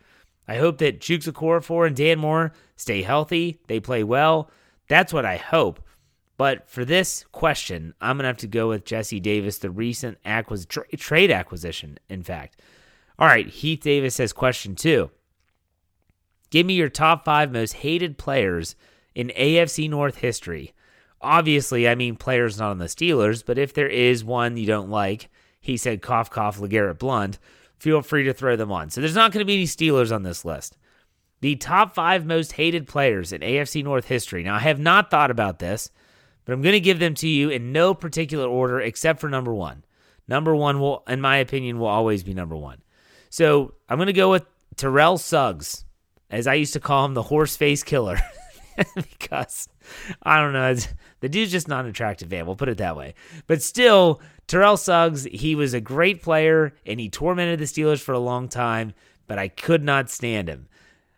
I 0.47 0.55
hope 0.55 0.79
that 0.79 0.99
Chuks 0.99 1.31
Okorafor 1.31 1.85
and 1.85 1.95
Dan 1.95 2.19
Moore 2.19 2.53
stay 2.75 3.03
healthy. 3.03 3.59
They 3.67 3.79
play 3.79 4.03
well. 4.03 4.49
That's 4.87 5.13
what 5.13 5.25
I 5.25 5.37
hope. 5.37 5.79
But 6.37 6.69
for 6.69 6.85
this 6.85 7.25
question, 7.31 7.93
I'm 8.01 8.17
gonna 8.17 8.29
have 8.29 8.37
to 8.37 8.47
go 8.47 8.69
with 8.69 8.85
Jesse 8.85 9.19
Davis, 9.19 9.57
the 9.57 9.69
recent 9.69 10.17
acquis- 10.25 10.65
tra- 10.65 10.87
trade 10.97 11.31
acquisition. 11.31 11.99
In 12.09 12.23
fact, 12.23 12.61
all 13.19 13.27
right. 13.27 13.47
Heath 13.47 13.81
Davis 13.81 14.15
says 14.15 14.33
question 14.33 14.75
two. 14.75 15.11
Give 16.49 16.65
me 16.65 16.73
your 16.73 16.89
top 16.89 17.25
five 17.25 17.51
most 17.51 17.73
hated 17.73 18.17
players 18.17 18.75
in 19.13 19.31
AFC 19.35 19.89
North 19.89 20.17
history. 20.17 20.73
Obviously, 21.21 21.87
I 21.87 21.95
mean 21.95 22.15
players 22.15 22.57
not 22.57 22.71
on 22.71 22.77
the 22.77 22.85
Steelers, 22.85 23.43
but 23.45 23.57
if 23.57 23.73
there 23.73 23.89
is 23.89 24.23
one 24.23 24.55
you 24.57 24.65
don't 24.65 24.89
like, 24.89 25.29
he 25.69 25.77
said 25.77 26.01
cough 26.01 26.29
cough 26.29 26.59
LeGarrette 26.59 26.97
Blount, 26.99 27.39
feel 27.77 28.01
free 28.01 28.23
to 28.23 28.33
throw 28.33 28.55
them 28.55 28.71
on. 28.71 28.89
So 28.89 29.01
there's 29.01 29.15
not 29.15 29.31
going 29.31 29.39
to 29.39 29.45
be 29.45 29.55
any 29.55 29.65
Steelers 29.65 30.13
on 30.13 30.23
this 30.23 30.43
list. 30.43 30.77
The 31.41 31.55
top 31.55 31.95
five 31.95 32.25
most 32.25 32.53
hated 32.53 32.87
players 32.87 33.31
in 33.31 33.41
AFC 33.41 33.83
North 33.83 34.05
history. 34.05 34.43
Now, 34.43 34.55
I 34.55 34.59
have 34.59 34.79
not 34.79 35.09
thought 35.09 35.31
about 35.31 35.59
this, 35.59 35.89
but 36.43 36.53
I'm 36.53 36.61
going 36.61 36.73
to 36.73 36.79
give 36.81 36.99
them 36.99 37.13
to 37.15 37.27
you 37.27 37.49
in 37.49 37.71
no 37.71 37.93
particular 37.93 38.45
order 38.45 38.81
except 38.81 39.21
for 39.21 39.29
number 39.29 39.53
one. 39.53 39.85
Number 40.27 40.53
one 40.55 40.79
will, 40.79 41.03
in 41.07 41.21
my 41.21 41.37
opinion, 41.37 41.79
will 41.79 41.87
always 41.87 42.23
be 42.23 42.33
number 42.33 42.55
one. 42.55 42.81
So 43.29 43.73
I'm 43.87 43.97
going 43.97 44.07
to 44.07 44.13
go 44.13 44.31
with 44.31 44.45
Terrell 44.75 45.17
Suggs, 45.17 45.85
as 46.29 46.45
I 46.45 46.55
used 46.55 46.73
to 46.73 46.79
call 46.79 47.05
him, 47.05 47.13
the 47.13 47.23
horse 47.23 47.55
face 47.55 47.83
killer, 47.83 48.19
because 48.95 49.69
I 50.23 50.41
don't 50.41 50.53
know, 50.53 50.75
the 51.21 51.29
dude's 51.29 51.51
just 51.51 51.67
not 51.67 51.85
an 51.85 51.91
attractive 51.91 52.29
man. 52.29 52.45
We'll 52.45 52.55
put 52.55 52.69
it 52.69 52.79
that 52.79 52.97
way. 52.97 53.13
But 53.47 53.61
still, 53.61 54.21
Terrell 54.49 54.77
Suggs, 54.77 55.25
he 55.25 55.53
was 55.53 55.75
a 55.75 55.79
great 55.79 56.23
player 56.23 56.73
and 56.83 56.99
he 56.99 57.07
tormented 57.07 57.59
the 57.59 57.65
Steelers 57.65 58.01
for 58.01 58.13
a 58.13 58.19
long 58.19 58.49
time, 58.49 58.95
but 59.27 59.37
I 59.37 59.47
could 59.47 59.83
not 59.83 60.09
stand 60.09 60.49
him. 60.49 60.67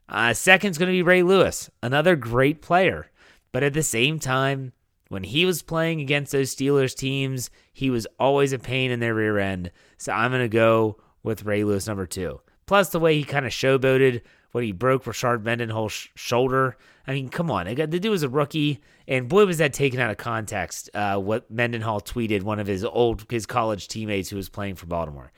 Uh, 0.10 0.34
second's 0.34 0.78
going 0.78 0.88
to 0.92 0.98
be 0.98 1.02
Ray 1.02 1.24
Lewis, 1.24 1.70
another 1.82 2.18
great 2.18 2.62
player, 2.62 3.10
but 3.54 3.64
at 3.64 3.72
the 3.72 3.84
same 3.84 4.20
time, 4.20 4.74
when 5.08 5.24
he 5.24 5.46
was 5.46 5.62
playing 5.62 6.02
against 6.02 6.34
those 6.34 6.54
Steelers 6.54 6.94
teams, 6.94 7.50
he 7.72 7.90
was 7.90 8.06
always 8.20 8.52
a 8.52 8.60
pain 8.60 8.92
in 8.92 9.00
their 9.00 9.16
rear 9.16 9.40
end. 9.40 9.72
So 9.98 10.12
I'm 10.12 10.32
going 10.32 10.42
to 10.42 10.50
go 10.50 10.98
with 11.24 11.46
Ray 11.46 11.64
Lewis 11.64 11.88
number 11.88 12.06
two. 12.06 12.42
Plus 12.66 12.90
the 12.90 13.00
way 13.00 13.16
he 13.16 13.24
kind 13.24 13.46
of 13.46 13.54
showboated 13.54 14.24
when 14.52 14.64
he 14.64 14.72
broke 14.72 15.04
Rashard 15.06 15.44
Mendenhall's 15.44 15.94
sh- 15.94 16.08
shoulder. 16.16 16.78
I 17.08 17.14
mean, 17.14 17.30
come 17.30 17.50
on. 17.50 17.66
The 17.66 17.88
dude 17.88 18.06
was 18.06 18.24
a 18.24 18.30
rookie, 18.30 18.80
and 19.08 19.28
boy, 19.28 19.46
was 19.46 19.58
that 19.58 19.74
taken 19.74 20.00
out 20.00 20.12
of 20.12 20.18
context 20.18 20.90
uh, 20.94 21.18
what 21.18 21.50
Mendenhall 21.50 22.02
tweeted, 22.02 22.44
one 22.44 22.60
of 22.60 22.68
his 22.68 22.84
old, 22.84 23.26
his 23.30 23.46
college 23.46 23.88
teammates 23.88 24.30
who 24.30 24.36
was 24.36 24.50
playing 24.50 24.76
for 24.76 24.86
Baltimore. 24.86 25.32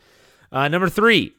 Uh, 0.52 0.67
number 0.67 0.89
three, 0.89 1.34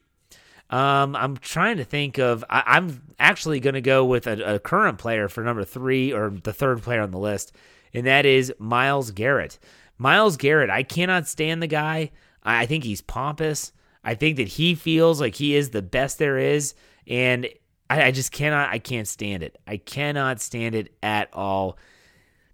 um, 0.71 1.15
I'm 1.15 1.37
trying 1.37 1.77
to 1.77 1.85
think 1.85 2.19
of. 2.19 2.45
I, 2.49 2.79
am 2.79 3.03
actually 3.19 3.61
going 3.61 3.75
to 3.75 3.81
go 3.81 4.05
with 4.05 4.27
a, 4.27 4.55
a, 4.55 4.59
current 4.59 4.99
player 4.99 5.29
for 5.29 5.45
number 5.45 5.63
three 5.65 6.13
or 6.13 6.31
the 6.31 6.53
third 6.53 6.83
player 6.83 7.03
on 7.03 7.11
the 7.11 7.19
list, 7.19 7.55
and 7.93 8.07
that 8.07 8.25
is 8.25 8.53
Myles 8.59 9.11
Garrett. 9.11 9.59
Myles 9.99 10.37
Garrett, 10.37 10.71
I 10.71 10.83
cannot 10.83 11.29
stand 11.29 11.63
the 11.63 11.67
guy. 11.67 12.11
I, 12.43 12.63
I 12.63 12.67
think 12.67 12.85
he's 12.85 13.03
pompous. 13.03 13.73
I 14.03 14.15
think 14.15 14.37
that 14.37 14.49
he 14.49 14.75
feels 14.75 15.21
like 15.21 15.35
he 15.37 15.55
is 15.55 15.71
the 15.71 15.83
best 15.83 16.19
there 16.19 16.39
is, 16.39 16.75
and 17.07 17.47
I, 17.89 18.05
I 18.05 18.11
just 18.11 18.33
cannot. 18.33 18.71
I 18.71 18.79
can't 18.79 19.09
stand 19.09 19.43
it. 19.43 19.59
I 19.67 19.77
cannot 19.77 20.41
stand 20.41 20.75
it 20.75 20.95
at 21.03 21.29
all. 21.33 21.79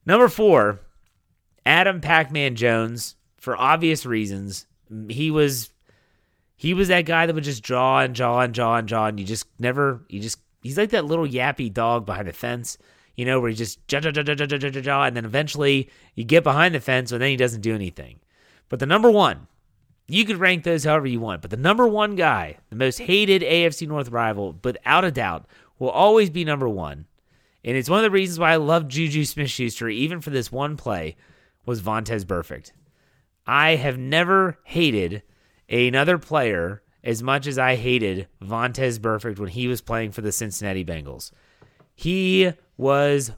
Number 0.07 0.29
four, 0.29 0.81
Adam 1.65 2.01
Pac-Man 2.01 2.57
Jones. 2.57 3.17
For 3.39 3.57
obvious 3.57 4.05
reasons, 4.05 4.67
he 5.09 5.31
was 5.31 5.71
he 6.57 6.75
was 6.75 6.89
that 6.89 7.07
guy 7.07 7.25
that 7.25 7.35
would 7.35 7.45
just 7.45 7.63
draw 7.63 8.01
and 8.01 8.15
draw 8.15 8.41
and 8.41 8.53
draw 8.53 8.77
and 8.77 8.87
draw, 8.87 9.07
and 9.07 9.19
you 9.19 9.25
just 9.25 9.47
never 9.59 10.03
you 10.11 10.21
just 10.21 10.39
he's 10.63 10.77
like 10.77 10.91
that 10.91 11.07
little 11.07 11.27
yappy 11.27 11.73
dog 11.73 12.05
behind 12.05 12.29
the 12.29 12.35
fence, 12.35 12.77
you 13.17 13.25
know, 13.25 13.41
where 13.41 13.49
he 13.49 13.57
just 13.57 13.87
jaw 13.89 14.01
jaw 14.01 14.11
jaw 14.11 14.23
jaw 14.23 14.35
jaw 14.35 14.59
jaw 14.59 14.81
jaw, 14.81 15.05
and 15.05 15.17
then 15.17 15.25
eventually 15.25 15.89
you 16.15 16.25
get 16.25 16.45
behind 16.45 16.75
the 16.75 16.81
fence, 16.81 17.13
and 17.13 17.23
then 17.23 17.31
he 17.31 17.37
doesn't 17.37 17.63
do 17.63 17.75
anything. 17.75 18.21
But 18.69 18.79
the 18.79 18.85
number 18.85 19.11
one, 19.11 19.47
you 20.13 20.25
could 20.25 20.39
rank 20.39 20.65
those 20.65 20.85
however 20.85 21.07
you 21.07 21.21
want, 21.21 21.43
but 21.43 21.51
the 21.51 21.57
number 21.57 21.87
one 21.87 22.17
guy, 22.17 22.57
the 22.71 22.77
most 22.77 22.99
hated 22.99 23.43
AFC 23.43 23.87
North 23.87 24.09
rival, 24.11 24.59
without 24.65 25.05
a 25.05 25.11
doubt, 25.11 25.47
will 25.79 25.91
always 25.91 26.31
be 26.31 26.45
number 26.45 26.69
one. 26.69 27.07
And 27.65 27.77
it's 27.77 27.91
one 27.91 27.99
of 27.99 28.05
the 28.05 28.11
reasons 28.11 28.39
why 28.39 28.53
I 28.53 28.57
love 28.57 28.89
Juju 28.89 29.25
Smith 29.25 29.51
Schuster, 29.51 29.89
even 29.89 30.21
for 30.21 30.31
this 30.31 30.51
one 30.51 30.77
play, 30.77 31.17
was 31.67 31.83
Vontaze 31.83 32.25
Burfict. 32.25 32.73
I 33.47 33.77
have 33.77 33.99
never 33.99 34.59
hated 34.65 35.23
another 35.69 36.19
player 36.19 36.83
as 37.03 37.23
much 37.23 37.47
as 37.47 37.59
I 37.59 37.77
hated 37.77 38.29
Vontaze 38.43 38.99
Burfict 38.99 39.39
when 39.39 39.49
he 39.49 39.69
was 39.69 39.81
playing 39.81 40.13
for 40.13 40.21
the 40.21 40.33
Cincinnati 40.33 40.85
Bengals. 40.85 41.33
He 41.95 42.53
was 42.77 43.33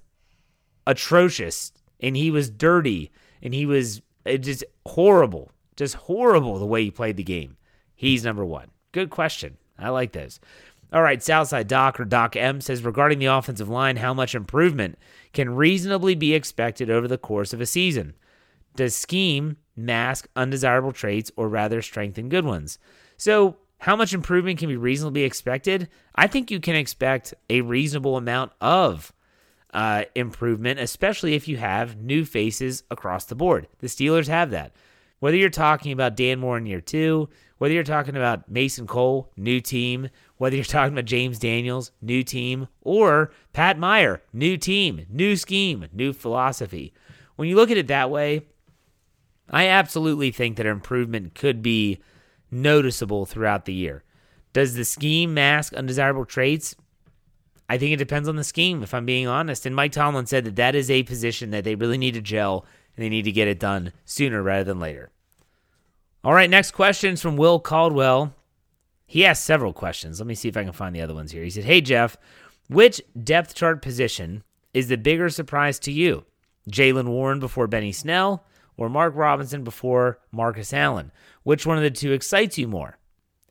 atrocious 0.86 1.72
and 2.00 2.16
he 2.16 2.30
was 2.30 2.50
dirty 2.50 3.10
and 3.42 3.54
he 3.54 3.66
was 3.66 4.02
uh, 4.26 4.36
just 4.36 4.64
horrible. 4.86 5.50
Just 5.76 5.94
horrible 5.94 6.58
the 6.58 6.66
way 6.66 6.84
he 6.84 6.90
played 6.90 7.16
the 7.16 7.22
game. 7.22 7.56
He's 7.94 8.24
number 8.24 8.44
one. 8.44 8.68
Good 8.92 9.10
question. 9.10 9.56
I 9.78 9.88
like 9.88 10.12
those. 10.12 10.40
All 10.92 11.02
right, 11.02 11.22
Southside 11.22 11.68
Doc 11.68 11.98
or 11.98 12.04
Doc 12.04 12.36
M 12.36 12.60
says 12.60 12.84
regarding 12.84 13.18
the 13.18 13.26
offensive 13.26 13.68
line, 13.68 13.96
how 13.96 14.12
much 14.12 14.34
improvement 14.34 14.98
can 15.32 15.54
reasonably 15.54 16.14
be 16.14 16.34
expected 16.34 16.90
over 16.90 17.08
the 17.08 17.16
course 17.16 17.54
of 17.54 17.62
a 17.62 17.66
season? 17.66 18.14
Does 18.76 18.94
scheme 18.94 19.56
mask 19.74 20.28
undesirable 20.36 20.92
traits 20.92 21.30
or 21.36 21.48
rather 21.48 21.80
strengthen 21.80 22.28
good 22.28 22.44
ones? 22.44 22.78
So, 23.16 23.56
how 23.78 23.96
much 23.96 24.12
improvement 24.12 24.58
can 24.58 24.68
be 24.68 24.76
reasonably 24.76 25.24
expected? 25.24 25.88
I 26.14 26.26
think 26.26 26.50
you 26.50 26.60
can 26.60 26.76
expect 26.76 27.34
a 27.50 27.62
reasonable 27.62 28.16
amount 28.16 28.52
of 28.60 29.12
uh, 29.72 30.04
improvement, 30.14 30.78
especially 30.78 31.34
if 31.34 31.48
you 31.48 31.56
have 31.56 31.96
new 31.96 32.24
faces 32.24 32.84
across 32.90 33.24
the 33.24 33.34
board. 33.34 33.66
The 33.78 33.88
Steelers 33.88 34.28
have 34.28 34.50
that. 34.50 34.72
Whether 35.22 35.36
you're 35.36 35.50
talking 35.50 35.92
about 35.92 36.16
Dan 36.16 36.40
Moore 36.40 36.58
in 36.58 36.66
year 36.66 36.80
two, 36.80 37.28
whether 37.58 37.72
you're 37.72 37.84
talking 37.84 38.16
about 38.16 38.50
Mason 38.50 38.88
Cole, 38.88 39.30
new 39.36 39.60
team, 39.60 40.08
whether 40.38 40.56
you're 40.56 40.64
talking 40.64 40.94
about 40.94 41.04
James 41.04 41.38
Daniels, 41.38 41.92
new 42.02 42.24
team, 42.24 42.66
or 42.80 43.30
Pat 43.52 43.78
Meyer, 43.78 44.20
new 44.32 44.56
team, 44.56 45.06
new 45.08 45.36
scheme, 45.36 45.86
new 45.92 46.12
philosophy. 46.12 46.92
When 47.36 47.48
you 47.48 47.54
look 47.54 47.70
at 47.70 47.76
it 47.76 47.86
that 47.86 48.10
way, 48.10 48.46
I 49.48 49.68
absolutely 49.68 50.32
think 50.32 50.56
that 50.56 50.66
improvement 50.66 51.36
could 51.36 51.62
be 51.62 52.00
noticeable 52.50 53.24
throughout 53.24 53.64
the 53.64 53.74
year. 53.74 54.02
Does 54.52 54.74
the 54.74 54.84
scheme 54.84 55.34
mask 55.34 55.72
undesirable 55.72 56.24
traits? 56.24 56.74
I 57.68 57.78
think 57.78 57.92
it 57.92 57.98
depends 57.98 58.28
on 58.28 58.34
the 58.34 58.42
scheme, 58.42 58.82
if 58.82 58.92
I'm 58.92 59.06
being 59.06 59.28
honest. 59.28 59.66
And 59.66 59.76
Mike 59.76 59.92
Tomlin 59.92 60.26
said 60.26 60.44
that 60.46 60.56
that 60.56 60.74
is 60.74 60.90
a 60.90 61.04
position 61.04 61.50
that 61.50 61.62
they 61.62 61.76
really 61.76 61.96
need 61.96 62.14
to 62.14 62.20
gel 62.20 62.66
and 62.96 63.04
they 63.04 63.08
need 63.08 63.24
to 63.24 63.32
get 63.32 63.48
it 63.48 63.60
done 63.60 63.92
sooner 64.04 64.42
rather 64.42 64.64
than 64.64 64.80
later. 64.80 65.10
All 66.24 66.34
right, 66.34 66.50
next 66.50 66.70
question 66.70 67.14
is 67.14 67.22
from 67.22 67.36
Will 67.36 67.58
Caldwell. 67.58 68.34
He 69.06 69.26
asked 69.26 69.44
several 69.44 69.72
questions. 69.72 70.20
Let 70.20 70.26
me 70.26 70.34
see 70.34 70.48
if 70.48 70.56
I 70.56 70.64
can 70.64 70.72
find 70.72 70.94
the 70.94 71.02
other 71.02 71.14
ones 71.14 71.32
here. 71.32 71.42
He 71.42 71.50
said, 71.50 71.64
Hey, 71.64 71.80
Jeff, 71.80 72.16
which 72.68 73.02
depth 73.22 73.54
chart 73.54 73.82
position 73.82 74.44
is 74.72 74.88
the 74.88 74.96
bigger 74.96 75.28
surprise 75.28 75.78
to 75.80 75.92
you? 75.92 76.24
Jaylen 76.70 77.08
Warren 77.08 77.40
before 77.40 77.66
Benny 77.66 77.92
Snell 77.92 78.44
or 78.76 78.88
Mark 78.88 79.14
Robinson 79.16 79.64
before 79.64 80.18
Marcus 80.30 80.72
Allen? 80.72 81.10
Which 81.42 81.66
one 81.66 81.76
of 81.76 81.82
the 81.82 81.90
two 81.90 82.12
excites 82.12 82.56
you 82.56 82.68
more? 82.68 82.98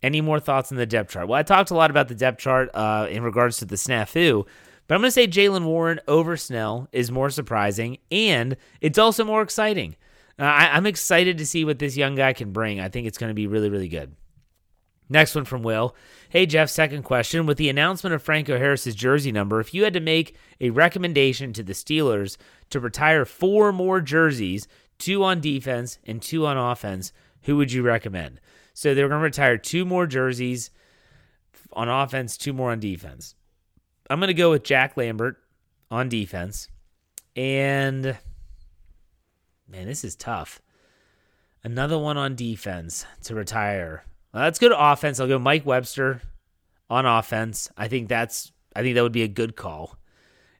Any 0.01 0.21
more 0.21 0.39
thoughts 0.39 0.71
on 0.71 0.77
the 0.77 0.85
depth 0.85 1.11
chart? 1.11 1.27
Well, 1.27 1.37
I 1.37 1.43
talked 1.43 1.69
a 1.69 1.75
lot 1.75 1.91
about 1.91 2.07
the 2.07 2.15
depth 2.15 2.39
chart 2.39 2.69
uh, 2.73 3.07
in 3.09 3.21
regards 3.21 3.57
to 3.57 3.65
the 3.65 3.75
snafu, 3.75 4.47
but 4.91 4.95
I'm 4.95 5.01
going 5.03 5.07
to 5.07 5.11
say 5.13 5.25
Jaylen 5.25 5.63
Warren 5.63 6.01
over 6.05 6.35
Snell 6.35 6.89
is 6.91 7.13
more 7.13 7.29
surprising, 7.29 7.99
and 8.11 8.57
it's 8.81 8.99
also 8.99 9.23
more 9.23 9.41
exciting. 9.41 9.95
Uh, 10.37 10.43
I, 10.43 10.75
I'm 10.75 10.85
excited 10.85 11.37
to 11.37 11.45
see 11.45 11.63
what 11.63 11.79
this 11.79 11.95
young 11.95 12.15
guy 12.15 12.33
can 12.33 12.51
bring. 12.51 12.81
I 12.81 12.89
think 12.89 13.07
it's 13.07 13.17
going 13.17 13.29
to 13.29 13.33
be 13.33 13.47
really, 13.47 13.69
really 13.69 13.87
good. 13.87 14.13
Next 15.07 15.33
one 15.33 15.45
from 15.45 15.63
Will. 15.63 15.95
Hey, 16.27 16.45
Jeff, 16.45 16.69
second 16.69 17.03
question. 17.03 17.45
With 17.45 17.57
the 17.57 17.69
announcement 17.69 18.13
of 18.13 18.21
Franco 18.21 18.57
Harris's 18.57 18.93
jersey 18.93 19.31
number, 19.31 19.61
if 19.61 19.73
you 19.73 19.85
had 19.85 19.93
to 19.93 20.01
make 20.01 20.35
a 20.59 20.71
recommendation 20.71 21.53
to 21.53 21.63
the 21.63 21.71
Steelers 21.71 22.35
to 22.71 22.81
retire 22.81 23.23
four 23.23 23.71
more 23.71 24.01
jerseys, 24.01 24.67
two 24.99 25.23
on 25.23 25.39
defense 25.39 25.99
and 26.05 26.21
two 26.21 26.45
on 26.45 26.57
offense, 26.57 27.13
who 27.43 27.55
would 27.55 27.71
you 27.71 27.81
recommend? 27.81 28.41
So 28.73 28.93
they're 28.93 29.07
going 29.07 29.21
to 29.21 29.23
retire 29.23 29.57
two 29.57 29.85
more 29.85 30.05
jerseys 30.05 30.69
on 31.71 31.87
offense, 31.87 32.35
two 32.35 32.51
more 32.51 32.73
on 32.73 32.81
defense. 32.81 33.35
I'm 34.11 34.19
going 34.19 34.27
to 34.27 34.33
go 34.33 34.51
with 34.51 34.63
Jack 34.63 34.97
Lambert 34.97 35.37
on 35.89 36.09
defense. 36.09 36.67
And 37.35 38.17
man, 39.67 39.87
this 39.87 40.03
is 40.03 40.17
tough. 40.17 40.61
Another 41.63 41.97
one 41.97 42.17
on 42.17 42.35
defense 42.35 43.05
to 43.23 43.35
retire. 43.35 44.03
Well, 44.33 44.43
let's 44.43 44.59
go 44.59 44.67
to 44.67 44.91
offense. 44.91 45.19
I'll 45.19 45.27
go 45.27 45.39
Mike 45.39 45.65
Webster 45.65 46.21
on 46.89 47.05
offense. 47.05 47.69
I 47.77 47.87
think 47.87 48.09
that's 48.09 48.51
I 48.75 48.81
think 48.81 48.95
that 48.95 49.03
would 49.03 49.11
be 49.13 49.23
a 49.23 49.29
good 49.29 49.55
call. 49.55 49.97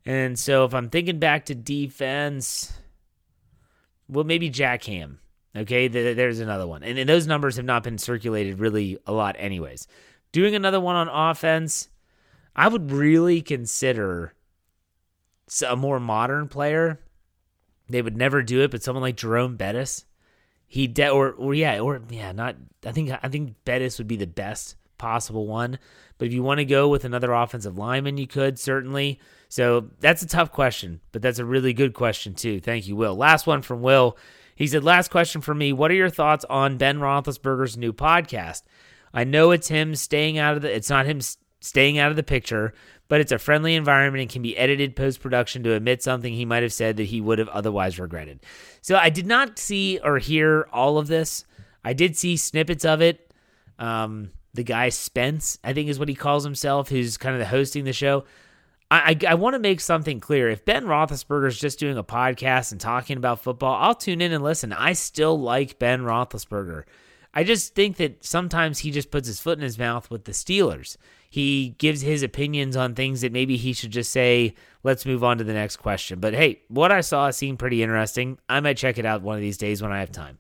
And 0.06 0.40
so 0.40 0.64
if 0.64 0.74
I'm 0.74 0.90
thinking 0.90 1.20
back 1.20 1.46
to 1.46 1.56
defense, 1.56 2.72
well 4.08 4.24
maybe 4.24 4.50
Jack 4.50 4.86
Ham. 4.86 5.20
Okay, 5.54 5.90
there's 5.90 6.40
another 6.40 6.66
one. 6.66 6.84
And 6.84 7.10
those 7.10 7.28
numbers 7.28 7.58
have 7.58 7.66
not 7.66 7.84
been 7.84 7.98
circulated 7.98 8.60
really 8.60 8.98
a 9.06 9.12
lot, 9.12 9.36
anyways. 9.38 9.86
Doing 10.32 10.56
another 10.56 10.80
one 10.80 10.96
on 10.96 11.10
offense, 11.10 11.90
I 12.56 12.68
would 12.68 12.92
really 12.92 13.42
consider 13.42 14.34
a 15.68 15.76
more 15.76 16.00
modern 16.00 16.48
player. 16.48 17.00
They 17.90 18.02
would 18.02 18.18
never 18.18 18.42
do 18.42 18.62
it, 18.62 18.72
but 18.72 18.84
someone 18.84 19.02
like 19.02 19.18
Jerome 19.18 19.58
Bettis, 19.58 20.06
he 20.68 20.88
de- 20.88 21.10
or 21.10 21.32
or 21.32 21.54
yeah, 21.54 21.80
or 21.80 22.02
yeah, 22.10 22.32
not. 22.32 22.56
I 22.86 22.92
think 22.92 23.12
I 23.22 23.28
think 23.28 23.56
Bettis 23.66 23.98
would 23.98 24.08
be 24.08 24.16
the 24.16 24.28
best 24.28 24.76
possible 24.98 25.48
one. 25.48 25.80
But 26.18 26.28
if 26.28 26.34
you 26.34 26.44
want 26.44 26.60
to 26.60 26.66
go 26.66 26.88
with 26.88 27.04
another 27.04 27.34
offensive 27.34 27.78
lineman, 27.78 28.18
you 28.18 28.28
could 28.28 28.60
certainly. 28.60 29.20
So 29.50 29.90
that's 30.00 30.22
a 30.22 30.28
tough 30.28 30.52
question, 30.52 31.02
but 31.12 31.22
that's 31.22 31.40
a 31.40 31.46
really 31.46 31.74
good 31.74 31.94
question 31.94 32.34
too. 32.34 32.62
Thank 32.62 32.88
you, 32.88 32.96
Will. 32.96 33.16
Last 33.16 33.48
one 33.48 33.62
from 33.62 33.82
Will. 33.82 34.18
He 34.56 34.68
said, 34.68 34.84
Last 34.84 35.10
question 35.10 35.42
for 35.42 35.56
me. 35.56 35.74
What 35.74 35.92
are 35.92 35.96
your 35.96 36.10
thoughts 36.10 36.46
on 36.50 36.78
Ben 36.78 37.00
Roethlisberger's 37.00 37.78
new 37.78 37.92
podcast? 37.92 38.62
I 39.14 39.24
know 39.24 39.52
it's 39.52 39.68
him 39.68 39.96
staying 39.96 40.38
out 40.38 40.56
of 40.56 40.62
the, 40.62 40.74
it's 40.74 40.90
not 40.90 41.06
him 41.06 41.20
staying 41.62 41.98
out 41.98 42.10
of 42.10 42.18
the 42.18 42.24
picture, 42.24 42.74
but 43.08 43.22
it's 43.22 43.32
a 43.32 43.40
friendly 43.40 43.76
environment 43.76 44.22
and 44.22 44.30
can 44.30 44.42
be 44.42 44.58
edited 44.58 44.96
post 44.96 45.22
production 45.22 45.64
to 45.64 45.76
omit 45.76 46.04
something 46.04 46.34
he 46.34 46.46
might 46.46 46.64
have 46.64 46.74
said 46.74 46.98
that 46.98 47.06
he 47.06 47.22
would 47.22 47.40
have 47.40 47.48
otherwise 47.50 48.00
regretted. 48.00 48.42
So 48.82 48.98
I 48.98 49.10
did 49.10 49.26
not 49.26 49.58
see 49.58 50.00
or 50.04 50.18
hear 50.18 50.68
all 50.74 50.98
of 50.98 51.08
this. 51.08 51.46
I 51.86 51.94
did 51.94 52.18
see 52.18 52.36
snippets 52.36 52.84
of 52.84 53.02
it. 53.02 53.34
Um, 53.80 54.32
the 54.54 54.64
guy 54.64 54.90
Spence, 54.90 55.58
I 55.64 55.74
think 55.74 55.90
is 55.90 55.98
what 55.98 56.10
he 56.10 56.16
calls 56.16 56.44
himself, 56.44 56.90
who's 56.90 57.18
kind 57.18 57.34
of 57.34 57.40
the 57.40 57.46
hosting 57.46 57.86
the 57.86 57.94
show. 57.94 58.26
I, 58.90 59.18
I, 59.24 59.32
I 59.32 59.34
want 59.36 59.54
to 59.54 59.60
make 59.60 59.80
something 59.80 60.20
clear. 60.20 60.50
If 60.50 60.66
Ben 60.66 60.86
Roethlisberger 60.86 61.48
is 61.48 61.60
just 61.60 61.80
doing 61.80 61.98
a 61.98 62.04
podcast 62.04 62.72
and 62.72 62.82
talking 62.82 63.18
about 63.18 63.42
football, 63.42 63.76
I'll 63.76 63.96
tune 63.96 64.22
in 64.22 64.34
and 64.34 64.44
listen. 64.44 64.74
I 64.74 64.94
still 64.94 65.40
like 65.40 65.80
Ben 65.80 66.02
Roethlisberger. 66.02 66.84
I 67.34 67.44
just 67.44 67.76
think 67.76 67.98
that 67.98 68.24
sometimes 68.26 68.80
he 68.80 68.92
just 68.92 69.12
puts 69.12 69.28
his 69.28 69.40
foot 69.40 69.58
in 69.58 69.64
his 69.64 69.80
mouth 69.80 70.10
with 70.10 70.26
the 70.26 70.32
Steelers. 70.32 70.98
He 71.30 71.76
gives 71.78 72.02
his 72.02 72.24
opinions 72.24 72.76
on 72.76 72.94
things 72.94 73.22
that 73.22 73.32
maybe 73.32 73.56
he 73.56 73.72
should 73.72 73.92
just 73.92 74.12
say, 74.12 74.54
let's 74.84 75.06
move 75.06 75.24
on 75.24 75.38
to 75.38 75.46
the 75.46 75.54
next 75.54 75.78
question. 75.78 76.20
But 76.20 76.34
hey, 76.34 76.62
what 76.68 76.92
I 76.92 77.00
saw 77.00 77.32
seemed 77.32 77.60
pretty 77.60 77.82
interesting. 77.82 78.38
I 78.50 78.60
might 78.60 78.78
check 78.78 78.98
it 78.98 79.06
out 79.06 79.22
one 79.22 79.36
of 79.36 79.42
these 79.42 79.58
days 79.58 79.82
when 79.82 79.94
I 79.94 80.02
have 80.02 80.12
time. 80.12 80.38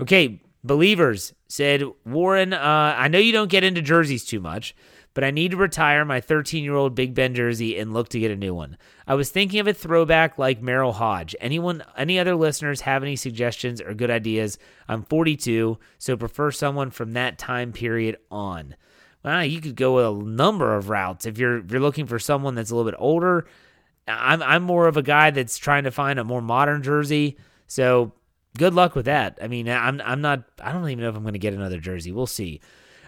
Okay, 0.00 0.40
Believers 0.64 1.34
said, 1.48 1.82
Warren, 2.04 2.52
uh, 2.52 2.94
I 2.96 3.08
know 3.08 3.18
you 3.18 3.32
don't 3.32 3.50
get 3.50 3.64
into 3.64 3.82
jerseys 3.82 4.24
too 4.24 4.38
much, 4.38 4.76
but 5.14 5.24
I 5.24 5.30
need 5.30 5.50
to 5.50 5.56
retire 5.56 6.04
my 6.04 6.20
13 6.20 6.64
year 6.64 6.74
old 6.74 6.94
Big 6.94 7.14
Ben 7.14 7.34
jersey 7.34 7.78
and 7.78 7.92
look 7.92 8.08
to 8.10 8.20
get 8.20 8.30
a 8.30 8.36
new 8.36 8.54
one. 8.54 8.76
I 9.06 9.14
was 9.14 9.30
thinking 9.30 9.60
of 9.60 9.66
a 9.66 9.74
throwback 9.74 10.38
like 10.38 10.62
Merril 10.62 10.94
Hoge. 10.94 11.36
Anyone, 11.40 11.82
any 11.96 12.18
other 12.18 12.34
listeners 12.34 12.82
have 12.82 13.02
any 13.02 13.16
suggestions 13.16 13.80
or 13.80 13.94
good 13.94 14.10
ideas? 14.10 14.58
I'm 14.88 15.02
42, 15.04 15.78
so 15.98 16.16
prefer 16.16 16.50
someone 16.50 16.90
from 16.90 17.12
that 17.12 17.38
time 17.38 17.72
period 17.72 18.16
on. 18.30 18.76
Well, 19.24 19.44
you 19.44 19.60
could 19.60 19.76
go 19.76 20.10
a 20.10 20.24
number 20.24 20.74
of 20.74 20.88
routes 20.88 21.26
if 21.26 21.38
you're 21.38 21.58
if 21.58 21.70
you're 21.70 21.80
looking 21.80 22.06
for 22.06 22.18
someone 22.18 22.54
that's 22.54 22.70
a 22.70 22.76
little 22.76 22.90
bit 22.90 22.98
older. 22.98 23.46
I'm 24.08 24.42
I'm 24.42 24.62
more 24.62 24.88
of 24.88 24.96
a 24.96 25.02
guy 25.02 25.30
that's 25.30 25.58
trying 25.58 25.84
to 25.84 25.90
find 25.90 26.18
a 26.18 26.24
more 26.24 26.42
modern 26.42 26.82
jersey. 26.82 27.36
So 27.68 28.12
good 28.58 28.74
luck 28.74 28.94
with 28.94 29.04
that. 29.06 29.38
I 29.40 29.46
mean, 29.46 29.68
I'm 29.68 30.00
I'm 30.04 30.20
not. 30.20 30.44
I 30.60 30.72
don't 30.72 30.88
even 30.88 31.02
know 31.02 31.08
if 31.08 31.16
I'm 31.16 31.22
going 31.22 31.34
to 31.34 31.38
get 31.38 31.54
another 31.54 31.78
jersey. 31.78 32.10
We'll 32.10 32.26
see. 32.26 32.60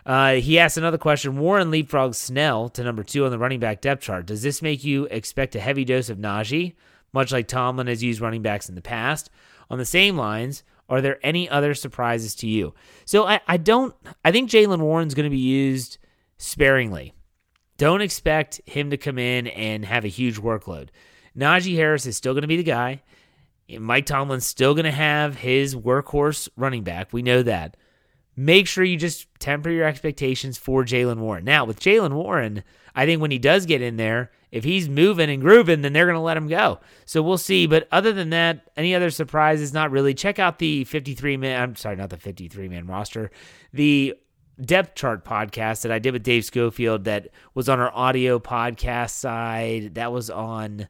Uh, 0.06 0.34
he 0.34 0.58
asked 0.58 0.76
another 0.76 0.98
question. 0.98 1.38
Warren 1.38 1.70
leapfrogs 1.70 2.16
Snell 2.16 2.68
to 2.70 2.84
number 2.84 3.02
two 3.02 3.24
on 3.24 3.30
the 3.30 3.38
running 3.38 3.60
back 3.60 3.80
depth 3.80 4.02
chart. 4.02 4.26
Does 4.26 4.42
this 4.42 4.60
make 4.60 4.84
you 4.84 5.06
expect 5.06 5.54
a 5.56 5.60
heavy 5.60 5.84
dose 5.84 6.10
of 6.10 6.18
Najee, 6.18 6.74
much 7.12 7.32
like 7.32 7.48
Tomlin 7.48 7.86
has 7.86 8.02
used 8.02 8.20
running 8.20 8.42
backs 8.42 8.68
in 8.68 8.74
the 8.74 8.82
past? 8.82 9.30
On 9.70 9.78
the 9.78 9.86
same 9.86 10.16
lines, 10.16 10.62
are 10.88 11.00
there 11.00 11.18
any 11.22 11.48
other 11.48 11.74
surprises 11.74 12.34
to 12.36 12.46
you? 12.46 12.74
So 13.06 13.24
I, 13.24 13.40
I 13.48 13.56
don't. 13.56 13.94
I 14.24 14.30
think 14.30 14.50
Jaylen 14.50 14.80
Warren's 14.80 15.14
going 15.14 15.24
to 15.24 15.30
be 15.30 15.38
used 15.38 15.98
sparingly. 16.36 17.14
Don't 17.78 18.02
expect 18.02 18.60
him 18.66 18.90
to 18.90 18.96
come 18.96 19.18
in 19.18 19.46
and 19.48 19.84
have 19.84 20.04
a 20.04 20.08
huge 20.08 20.38
workload. 20.38 20.90
Najee 21.36 21.76
Harris 21.76 22.06
is 22.06 22.16
still 22.16 22.34
going 22.34 22.42
to 22.42 22.48
be 22.48 22.58
the 22.58 22.62
guy. 22.62 23.02
Mike 23.78 24.06
Tomlin's 24.06 24.46
still 24.46 24.74
going 24.74 24.84
to 24.84 24.90
have 24.90 25.36
his 25.36 25.74
workhorse 25.74 26.48
running 26.56 26.84
back. 26.84 27.12
We 27.12 27.22
know 27.22 27.42
that 27.42 27.76
make 28.36 28.66
sure 28.66 28.84
you 28.84 28.96
just 28.96 29.28
temper 29.38 29.70
your 29.70 29.86
expectations 29.86 30.58
for 30.58 30.84
Jaylen 30.84 31.18
Warren. 31.18 31.44
Now, 31.44 31.64
with 31.64 31.80
Jaylen 31.80 32.12
Warren, 32.12 32.64
I 32.94 33.06
think 33.06 33.20
when 33.20 33.30
he 33.30 33.38
does 33.38 33.66
get 33.66 33.82
in 33.82 33.96
there, 33.96 34.30
if 34.50 34.62
he's 34.62 34.88
moving 34.88 35.30
and 35.30 35.42
grooving, 35.42 35.82
then 35.82 35.92
they're 35.92 36.06
going 36.06 36.14
to 36.14 36.20
let 36.20 36.36
him 36.36 36.46
go. 36.46 36.78
So 37.06 37.22
we'll 37.22 37.38
see. 37.38 37.66
But 37.66 37.88
other 37.90 38.12
than 38.12 38.30
that, 38.30 38.70
any 38.76 38.94
other 38.94 39.10
surprises? 39.10 39.72
Not 39.72 39.90
really. 39.90 40.14
Check 40.14 40.38
out 40.38 40.58
the 40.60 40.84
53 40.84 41.36
man. 41.36 41.60
I'm 41.60 41.76
sorry, 41.76 41.96
not 41.96 42.10
the 42.10 42.16
53 42.16 42.68
man 42.68 42.86
roster. 42.86 43.32
The 43.72 44.14
depth 44.60 44.94
chart 44.94 45.24
podcast 45.24 45.82
that 45.82 45.90
I 45.90 45.98
did 45.98 46.12
with 46.12 46.22
Dave 46.22 46.44
Schofield 46.44 47.04
that 47.04 47.30
was 47.54 47.68
on 47.68 47.80
our 47.80 47.92
audio 47.92 48.38
podcast 48.38 49.10
side. 49.10 49.96
That 49.96 50.12
was 50.12 50.30
on 50.30 50.86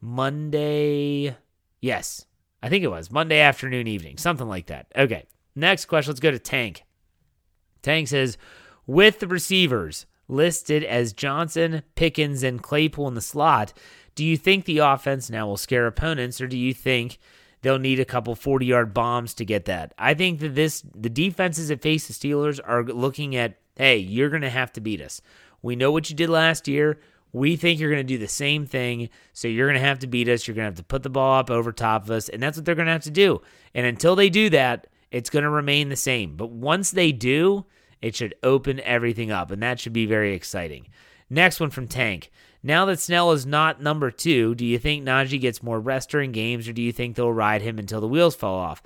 Monday. 0.00 1.36
Yes, 1.80 2.26
I 2.62 2.68
think 2.68 2.84
it 2.84 2.88
was 2.88 3.10
Monday 3.10 3.40
afternoon, 3.40 3.88
evening, 3.88 4.18
something 4.18 4.46
like 4.46 4.66
that. 4.66 4.86
Okay. 4.96 5.24
Next 5.54 5.86
question. 5.86 6.10
Let's 6.10 6.20
go 6.20 6.30
to 6.30 6.38
Tank. 6.38 6.84
Tank 7.82 8.08
says, 8.08 8.36
with 8.86 9.20
the 9.20 9.28
receivers 9.28 10.06
listed 10.28 10.84
as 10.84 11.12
Johnson, 11.12 11.82
Pickens, 11.94 12.42
and 12.42 12.62
Claypool 12.62 13.08
in 13.08 13.14
the 13.14 13.20
slot, 13.20 13.72
do 14.14 14.24
you 14.24 14.36
think 14.36 14.64
the 14.64 14.78
offense 14.78 15.30
now 15.30 15.46
will 15.46 15.56
scare 15.56 15.86
opponents, 15.86 16.40
or 16.40 16.46
do 16.46 16.56
you 16.56 16.72
think 16.72 17.18
they'll 17.62 17.78
need 17.78 18.00
a 18.00 18.04
couple 18.04 18.34
40 18.34 18.66
yard 18.66 18.94
bombs 18.94 19.34
to 19.34 19.44
get 19.44 19.64
that? 19.66 19.92
I 19.98 20.14
think 20.14 20.40
that 20.40 20.54
this 20.54 20.82
the 20.94 21.10
defenses 21.10 21.68
that 21.68 21.82
face 21.82 22.06
the 22.06 22.14
Steelers 22.14 22.60
are 22.64 22.84
looking 22.84 23.36
at, 23.36 23.58
hey, 23.76 23.98
you're 23.98 24.30
to 24.30 24.50
have 24.50 24.72
to 24.74 24.80
beat 24.80 25.00
us. 25.00 25.20
We 25.62 25.76
know 25.76 25.90
what 25.90 26.10
you 26.10 26.16
did 26.16 26.30
last 26.30 26.68
year. 26.68 27.00
We 27.32 27.56
think 27.56 27.80
you're 27.80 27.90
going 27.90 28.06
to 28.06 28.14
do 28.14 28.18
the 28.18 28.28
same 28.28 28.64
thing. 28.64 29.08
So 29.32 29.48
you're 29.48 29.66
going 29.66 29.80
to 29.80 29.86
have 29.86 29.98
to 30.00 30.06
beat 30.06 30.28
us. 30.28 30.46
You're 30.46 30.54
going 30.54 30.66
to 30.66 30.70
have 30.70 30.76
to 30.76 30.84
put 30.84 31.02
the 31.02 31.10
ball 31.10 31.38
up 31.38 31.50
over 31.50 31.72
top 31.72 32.04
of 32.04 32.10
us. 32.12 32.28
And 32.28 32.40
that's 32.40 32.56
what 32.56 32.64
they're 32.64 32.76
going 32.76 32.86
to 32.86 32.92
have 32.92 33.02
to 33.02 33.10
do. 33.10 33.40
And 33.74 33.84
until 33.84 34.14
they 34.14 34.30
do 34.30 34.50
that, 34.50 34.86
it's 35.10 35.30
going 35.30 35.42
to 35.42 35.50
remain 35.50 35.88
the 35.88 35.96
same. 35.96 36.36
But 36.36 36.50
once 36.50 36.90
they 36.90 37.12
do, 37.12 37.66
it 38.00 38.16
should 38.16 38.34
open 38.42 38.80
everything 38.80 39.30
up. 39.30 39.50
And 39.50 39.62
that 39.62 39.80
should 39.80 39.92
be 39.92 40.06
very 40.06 40.34
exciting. 40.34 40.88
Next 41.30 41.60
one 41.60 41.70
from 41.70 41.88
Tank. 41.88 42.30
Now 42.62 42.86
that 42.86 43.00
Snell 43.00 43.32
is 43.32 43.44
not 43.44 43.82
number 43.82 44.10
two, 44.10 44.54
do 44.54 44.64
you 44.64 44.78
think 44.78 45.04
Najee 45.04 45.40
gets 45.40 45.62
more 45.62 45.78
rest 45.78 46.10
during 46.10 46.32
games 46.32 46.66
or 46.66 46.72
do 46.72 46.80
you 46.82 46.92
think 46.92 47.14
they'll 47.14 47.32
ride 47.32 47.62
him 47.62 47.78
until 47.78 48.00
the 48.00 48.08
wheels 48.08 48.34
fall 48.34 48.58
off? 48.58 48.82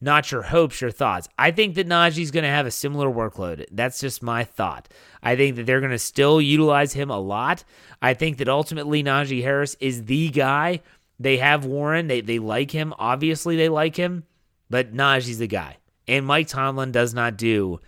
Not 0.00 0.32
your 0.32 0.42
hopes, 0.42 0.80
your 0.80 0.90
thoughts. 0.90 1.28
I 1.38 1.52
think 1.52 1.76
that 1.76 1.86
Najee's 1.86 2.32
going 2.32 2.42
to 2.42 2.50
have 2.50 2.66
a 2.66 2.72
similar 2.72 3.08
workload. 3.08 3.64
That's 3.70 4.00
just 4.00 4.20
my 4.20 4.42
thought. 4.42 4.88
I 5.22 5.36
think 5.36 5.54
that 5.54 5.66
they're 5.66 5.78
going 5.78 5.92
to 5.92 5.98
still 6.00 6.40
utilize 6.40 6.92
him 6.92 7.08
a 7.08 7.20
lot. 7.20 7.62
I 8.02 8.14
think 8.14 8.38
that 8.38 8.48
ultimately 8.48 9.04
Najee 9.04 9.44
Harris 9.44 9.76
is 9.78 10.06
the 10.06 10.28
guy. 10.30 10.80
They 11.20 11.36
have 11.36 11.64
Warren. 11.64 12.08
They, 12.08 12.20
they 12.20 12.40
like 12.40 12.72
him. 12.72 12.92
Obviously, 12.98 13.56
they 13.56 13.68
like 13.68 13.94
him, 13.94 14.24
but 14.72 14.94
Najee's 14.94 15.36
the 15.36 15.46
guy. 15.46 15.76
And 16.08 16.24
Mike 16.24 16.48
Tomlin 16.48 16.92
does 16.92 17.12
not 17.12 17.36
do 17.36 17.78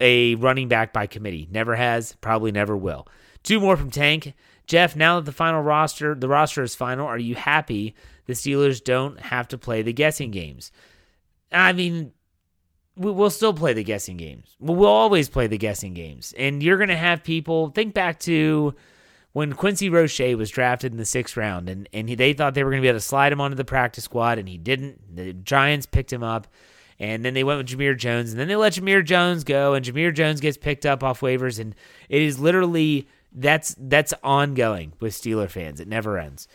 a 0.00 0.34
running 0.34 0.66
back 0.66 0.92
by 0.92 1.06
committee. 1.06 1.46
Never 1.48 1.76
has, 1.76 2.16
probably 2.20 2.50
never 2.50 2.76
will. 2.76 3.06
Two 3.44 3.60
more 3.60 3.76
from 3.76 3.92
Tank. 3.92 4.34
Jeff, 4.66 4.96
now 4.96 5.20
that 5.20 5.26
the 5.26 5.32
final 5.32 5.62
roster, 5.62 6.16
the 6.16 6.26
roster 6.26 6.64
is 6.64 6.74
final, 6.74 7.06
are 7.06 7.18
you 7.18 7.36
happy 7.36 7.94
the 8.26 8.32
Steelers 8.32 8.82
don't 8.82 9.20
have 9.20 9.46
to 9.48 9.56
play 9.56 9.82
the 9.82 9.92
guessing 9.92 10.32
games? 10.32 10.72
I 11.52 11.72
mean, 11.72 12.12
we'll 12.96 13.30
still 13.30 13.54
play 13.54 13.72
the 13.72 13.84
guessing 13.84 14.16
games. 14.16 14.56
We'll 14.58 14.86
always 14.86 15.28
play 15.28 15.46
the 15.46 15.56
guessing 15.56 15.94
games. 15.94 16.34
And 16.36 16.64
you're 16.64 16.78
going 16.78 16.88
to 16.88 16.96
have 16.96 17.22
people 17.22 17.68
think 17.68 17.94
back 17.94 18.18
to 18.20 18.74
when 19.32 19.52
Quincy 19.54 19.88
Roche 19.88 20.34
was 20.36 20.50
drafted 20.50 20.92
in 20.92 20.98
the 20.98 21.04
sixth 21.04 21.36
round 21.36 21.68
and, 21.68 21.88
and 21.92 22.08
he, 22.08 22.14
they 22.14 22.32
thought 22.32 22.54
they 22.54 22.64
were 22.64 22.70
going 22.70 22.82
to 22.82 22.84
be 22.84 22.88
able 22.88 22.98
to 22.98 23.04
slide 23.04 23.32
him 23.32 23.40
onto 23.40 23.56
the 23.56 23.64
practice 23.64 24.04
squad, 24.04 24.38
and 24.38 24.48
he 24.48 24.58
didn't. 24.58 25.16
The 25.16 25.32
Giants 25.32 25.86
picked 25.86 26.12
him 26.12 26.22
up. 26.22 26.46
And 27.00 27.24
then 27.24 27.34
they 27.34 27.42
went 27.42 27.58
with 27.58 27.66
Jamir 27.66 27.96
Jones, 27.96 28.30
and 28.30 28.38
then 28.38 28.46
they 28.46 28.54
let 28.54 28.74
Jamir 28.74 29.04
Jones 29.04 29.42
go, 29.42 29.74
and 29.74 29.84
Jamir 29.84 30.14
Jones 30.14 30.40
gets 30.40 30.56
picked 30.56 30.86
up 30.86 31.02
off 31.02 31.20
waivers, 31.20 31.58
and 31.58 31.74
it 32.08 32.22
is 32.22 32.38
literally 32.38 33.08
that's 33.32 33.74
that's 33.76 34.14
ongoing 34.22 34.92
with 35.00 35.12
Steeler 35.12 35.50
fans. 35.50 35.80
It 35.80 35.88
never 35.88 36.16
ends. 36.16 36.46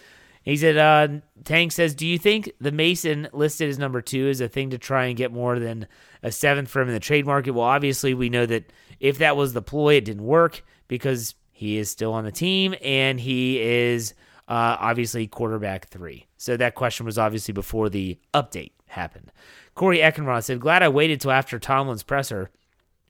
He 0.44 0.56
said, 0.56 0.78
uh, 0.78 1.20
Tank 1.44 1.74
says, 1.74 1.94
Do 1.94 2.08
you 2.08 2.18
think 2.18 2.54
the 2.62 2.72
Mason 2.72 3.28
listed 3.34 3.68
as 3.68 3.78
number 3.78 4.02
two 4.02 4.30
is 4.30 4.40
a 4.40 4.48
thing 4.48 4.70
to 4.70 4.78
try 4.78 5.08
and 5.08 5.18
get 5.18 5.34
more 5.34 5.60
than 5.60 5.88
a 6.24 6.32
seventh 6.32 6.70
for 6.70 6.82
him 6.82 6.88
in 6.88 6.94
the 6.94 7.02
trade 7.02 7.26
market? 7.26 7.52
Well, 7.52 7.66
obviously, 7.66 8.14
we 8.14 8.30
know 8.30 8.46
that 8.46 8.72
if 9.02 9.18
that 9.18 9.36
was 9.36 9.52
the 9.52 9.62
ploy, 9.62 9.96
it 9.96 10.06
didn't 10.06 10.24
work 10.24 10.64
because 10.88 11.36
he 11.58 11.80
is 11.80 11.90
still 11.90 12.14
on 12.14 12.24
the 12.24 12.32
team 12.32 12.76
and 12.84 13.20
he 13.20 13.60
is 13.60 14.14
uh, 14.48 14.78
obviously 14.80 15.26
quarterback 15.26 15.88
three. 15.88 16.28
So 16.38 16.56
that 16.56 16.76
question 16.76 17.04
was 17.04 17.18
obviously 17.18 17.52
before 17.52 17.90
the 17.90 18.20
update 18.32 18.74
happened. 18.86 19.32
Corey 19.74 19.98
Eckenrod 19.98 20.44
said, 20.44 20.60
Glad 20.60 20.84
I 20.84 20.90
waited 20.90 21.20
till 21.20 21.32
after 21.32 21.58
Tomlin's 21.58 22.04
presser. 22.04 22.52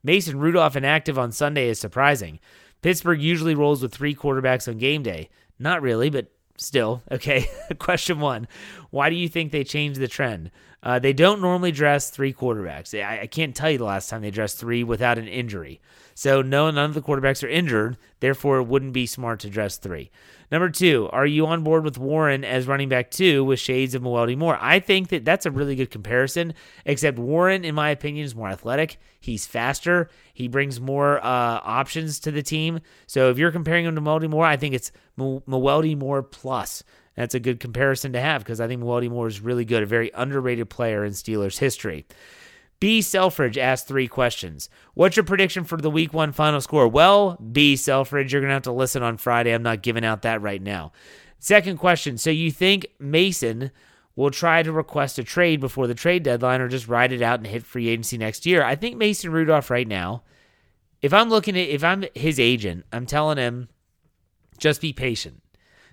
Mason 0.02 0.40
Rudolph 0.40 0.78
inactive 0.78 1.20
on 1.20 1.34
Sunday 1.34 1.68
is 1.68 1.78
surprising. 1.78 2.40
Pittsburgh 2.82 3.22
usually 3.22 3.54
rolls 3.54 3.82
with 3.82 3.94
three 3.94 4.16
quarterbacks 4.16 4.66
on 4.70 4.78
game 4.78 5.04
day. 5.04 5.28
Not 5.60 5.82
really, 5.82 6.10
but 6.10 6.32
still. 6.58 7.04
Okay. 7.12 7.50
Question 7.80 8.20
one 8.20 8.48
Why 8.90 9.10
do 9.10 9.16
you 9.16 9.30
think 9.30 9.52
they 9.52 9.64
changed 9.64 10.00
the 10.00 10.08
trend? 10.08 10.52
Uh, 10.84 11.00
they 11.00 11.14
don't 11.14 11.42
normally 11.42 11.72
dress 11.72 12.10
three 12.10 12.32
quarterbacks. 12.32 12.98
I, 12.98 13.22
I, 13.22 13.28
can't 13.28 13.56
tell 13.56 13.70
you 13.70 13.80
the 13.80 13.84
last 13.84 14.10
time 14.10 14.22
they 14.22 14.30
dressed 14.30 14.60
three 14.60 14.84
without 14.84 15.18
an 15.18 15.28
injury. 15.28 15.82
So, 16.14 16.42
no, 16.42 16.70
none 16.70 16.90
of 16.90 16.94
the 16.94 17.02
quarterbacks 17.02 17.44
are 17.44 17.50
injured. 17.50 17.98
Therefore, 18.20 18.60
it 18.60 18.68
wouldn't 18.68 18.94
be 18.94 19.06
smart 19.06 19.40
to 19.42 19.50
dress 19.50 19.78
three. 19.78 20.12
Number 20.50 20.70
two, 20.70 21.10
are 21.12 21.26
you 21.26 21.46
on 21.46 21.64
board 21.64 21.84
with 21.84 21.98
Warren 21.98 22.46
as 22.46 22.68
running 22.68 22.88
back 22.88 23.12
two 23.12 23.44
with 23.44 23.60
shades 23.60 23.94
of 23.94 24.02
Mewelde 24.02 24.38
Moore? 24.38 24.58
I 24.62 24.80
think 24.80 25.10
that 25.10 25.26
that's 25.26 25.46
a 25.46 25.52
really 25.52 25.76
good 25.76 25.92
comparison, 25.92 26.54
except 26.86 27.20
Warren, 27.20 27.66
in 27.66 27.76
my 27.76 27.90
opinion, 27.90 28.26
is 28.26 28.36
more 28.36 28.48
athletic. 28.48 28.98
He's 29.20 29.46
faster. 29.46 30.10
He 30.34 30.48
brings 30.48 30.80
more 30.80 31.18
uh, 31.18 31.60
options 31.64 32.20
to 32.22 32.32
the 32.32 32.44
team. 32.44 32.80
So 33.08 33.30
if 33.30 33.38
you're 33.38 33.52
comparing 33.52 33.86
him 33.86 33.96
to 33.96 34.02
Mewelde 34.02 34.30
Moore, 34.30 34.46
I 34.46 34.56
think 34.56 34.74
it's 34.74 34.92
Mewelde 35.20 35.98
Moore 35.98 36.24
plus. 36.24 36.84
That's 37.16 37.36
a 37.36 37.40
good 37.40 37.60
comparison 37.60 38.14
to 38.14 38.22
have 38.22 38.44
because 38.44 38.62
I 38.62 38.68
think 38.68 38.82
Mewelde 38.82 39.10
Moore 39.10 39.28
is 39.28 39.42
really 39.42 39.66
good, 39.66 39.84
a 39.84 39.88
very 39.88 40.12
underrated 40.14 40.70
player 40.70 41.04
in 41.04 41.12
Steelers 41.14 41.58
history. 41.58 42.06
B. 42.80 43.02
Selfridge 43.02 43.58
asked 43.58 43.88
three 43.88 44.08
questions. 44.08 44.70
What's 44.94 45.16
your 45.16 45.24
prediction 45.24 45.64
for 45.64 45.78
the 45.78 45.90
week 45.90 46.14
one 46.14 46.32
final 46.32 46.62
score? 46.62 46.88
Well, 46.88 47.38
B. 47.52 47.76
Selfridge, 47.76 48.32
you're 48.32 48.42
going 48.42 48.50
to 48.50 48.54
have 48.54 48.64
to 48.64 48.72
listen 48.72 49.02
on 49.02 49.18
Friday. 49.18 49.52
I'm 49.52 49.64
not 49.64 49.82
giving 49.82 50.06
out 50.06 50.22
that 50.22 50.42
right 50.42 50.62
now. 50.62 50.92
Second 51.40 51.78
question. 51.78 52.18
So 52.18 52.30
you 52.30 52.52
think 52.52 52.88
Mason 53.00 53.72
will 54.16 54.32
try 54.32 54.64
to 54.64 54.72
request 54.72 55.20
a 55.20 55.24
trade 55.24 55.60
before 55.60 55.88
the 55.88 55.96
trade 55.96 56.24
deadline 56.24 56.62
or 56.62 56.68
just 56.68 56.88
ride 56.88 57.12
it 57.12 57.22
out 57.22 57.40
and 57.40 57.48
hit 57.48 57.64
free 57.64 57.88
agency 57.88 58.18
next 58.18 58.46
year? 58.46 58.64
I 58.64 58.76
think 58.76 58.98
Mason 58.98 59.32
Rudolph 59.32 59.70
right 59.70 59.88
now, 59.88 60.24
if 61.02 61.14
I'm 61.14 61.30
looking 61.30 61.56
at, 61.56 61.70
if 61.70 61.84
I'm 61.84 62.06
his 62.16 62.40
agent, 62.40 62.86
I'm 62.92 63.06
telling 63.06 63.38
him 63.38 63.70
just 64.58 64.82
be 64.82 64.94
patient. 64.94 65.42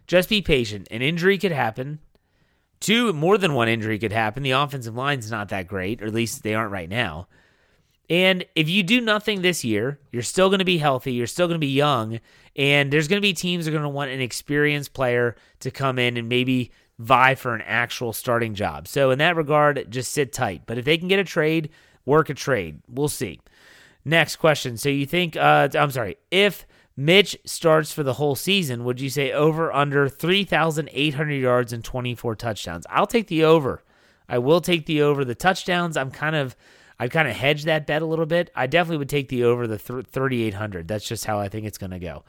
Just 0.06 0.28
be 0.28 0.42
patient. 0.42 0.88
An 0.90 1.02
injury 1.02 1.38
could 1.38 1.52
happen. 1.52 2.00
Two, 2.84 3.14
more 3.14 3.38
than 3.38 3.54
one 3.54 3.66
injury 3.66 3.98
could 3.98 4.12
happen. 4.12 4.42
The 4.42 4.50
offensive 4.50 4.94
line's 4.94 5.30
not 5.30 5.48
that 5.48 5.66
great, 5.66 6.02
or 6.02 6.04
at 6.04 6.12
least 6.12 6.42
they 6.42 6.52
aren't 6.54 6.70
right 6.70 6.90
now. 6.90 7.28
And 8.10 8.44
if 8.54 8.68
you 8.68 8.82
do 8.82 9.00
nothing 9.00 9.40
this 9.40 9.64
year, 9.64 9.98
you're 10.12 10.20
still 10.20 10.50
going 10.50 10.58
to 10.58 10.66
be 10.66 10.76
healthy. 10.76 11.14
You're 11.14 11.26
still 11.26 11.46
going 11.46 11.58
to 11.58 11.66
be 11.66 11.72
young. 11.72 12.20
And 12.56 12.92
there's 12.92 13.08
going 13.08 13.16
to 13.16 13.26
be 13.26 13.32
teams 13.32 13.64
that 13.64 13.70
are 13.70 13.72
going 13.72 13.84
to 13.84 13.88
want 13.88 14.10
an 14.10 14.20
experienced 14.20 14.92
player 14.92 15.34
to 15.60 15.70
come 15.70 15.98
in 15.98 16.18
and 16.18 16.28
maybe 16.28 16.72
vie 16.98 17.34
for 17.34 17.54
an 17.54 17.62
actual 17.62 18.12
starting 18.12 18.52
job. 18.52 18.86
So, 18.86 19.10
in 19.10 19.18
that 19.18 19.34
regard, 19.34 19.86
just 19.88 20.12
sit 20.12 20.34
tight. 20.34 20.64
But 20.66 20.76
if 20.76 20.84
they 20.84 20.98
can 20.98 21.08
get 21.08 21.18
a 21.18 21.24
trade, 21.24 21.70
work 22.04 22.28
a 22.28 22.34
trade. 22.34 22.82
We'll 22.86 23.08
see. 23.08 23.40
Next 24.04 24.36
question. 24.36 24.76
So, 24.76 24.90
you 24.90 25.06
think, 25.06 25.38
uh, 25.38 25.70
I'm 25.74 25.90
sorry, 25.90 26.18
if 26.30 26.66
Mitch 26.96 27.36
starts 27.44 27.92
for 27.92 28.02
the 28.02 28.14
whole 28.14 28.36
season, 28.36 28.84
would 28.84 29.00
you 29.00 29.10
say 29.10 29.32
over 29.32 29.72
under 29.72 30.08
3,800 30.08 31.32
yards 31.34 31.72
and 31.72 31.82
24 31.84 32.36
touchdowns? 32.36 32.86
I'll 32.88 33.06
take 33.06 33.26
the 33.26 33.44
over. 33.44 33.82
I 34.28 34.38
will 34.38 34.60
take 34.60 34.86
the 34.86 35.02
over. 35.02 35.24
The 35.24 35.34
touchdowns, 35.34 35.96
I'm 35.96 36.10
kind 36.10 36.36
of, 36.36 36.54
I 36.98 37.08
kind 37.08 37.26
of 37.26 37.34
hedge 37.34 37.64
that 37.64 37.86
bet 37.86 38.02
a 38.02 38.06
little 38.06 38.26
bit. 38.26 38.50
I 38.54 38.68
definitely 38.68 38.98
would 38.98 39.08
take 39.08 39.28
the 39.28 39.44
over 39.44 39.66
the 39.66 39.78
3,800. 39.78 40.86
That's 40.86 41.06
just 41.06 41.24
how 41.24 41.40
I 41.40 41.48
think 41.48 41.66
it's 41.66 41.78
going 41.78 41.90
to 41.90 41.98
go. 41.98 42.24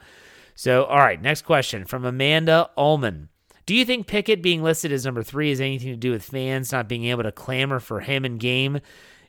So, 0.56 0.84
all 0.84 0.98
right, 0.98 1.20
next 1.20 1.42
question 1.42 1.84
from 1.84 2.04
Amanda 2.04 2.70
Ullman. 2.76 3.28
Do 3.66 3.74
you 3.74 3.84
think 3.84 4.06
Pickett 4.06 4.42
being 4.42 4.62
listed 4.62 4.92
as 4.92 5.04
number 5.04 5.22
three 5.22 5.50
has 5.50 5.60
anything 5.60 5.90
to 5.90 5.96
do 5.96 6.12
with 6.12 6.24
fans 6.24 6.72
not 6.72 6.88
being 6.88 7.04
able 7.06 7.24
to 7.24 7.32
clamor 7.32 7.80
for 7.80 8.00
him 8.00 8.24
in 8.24 8.38
game? 8.38 8.80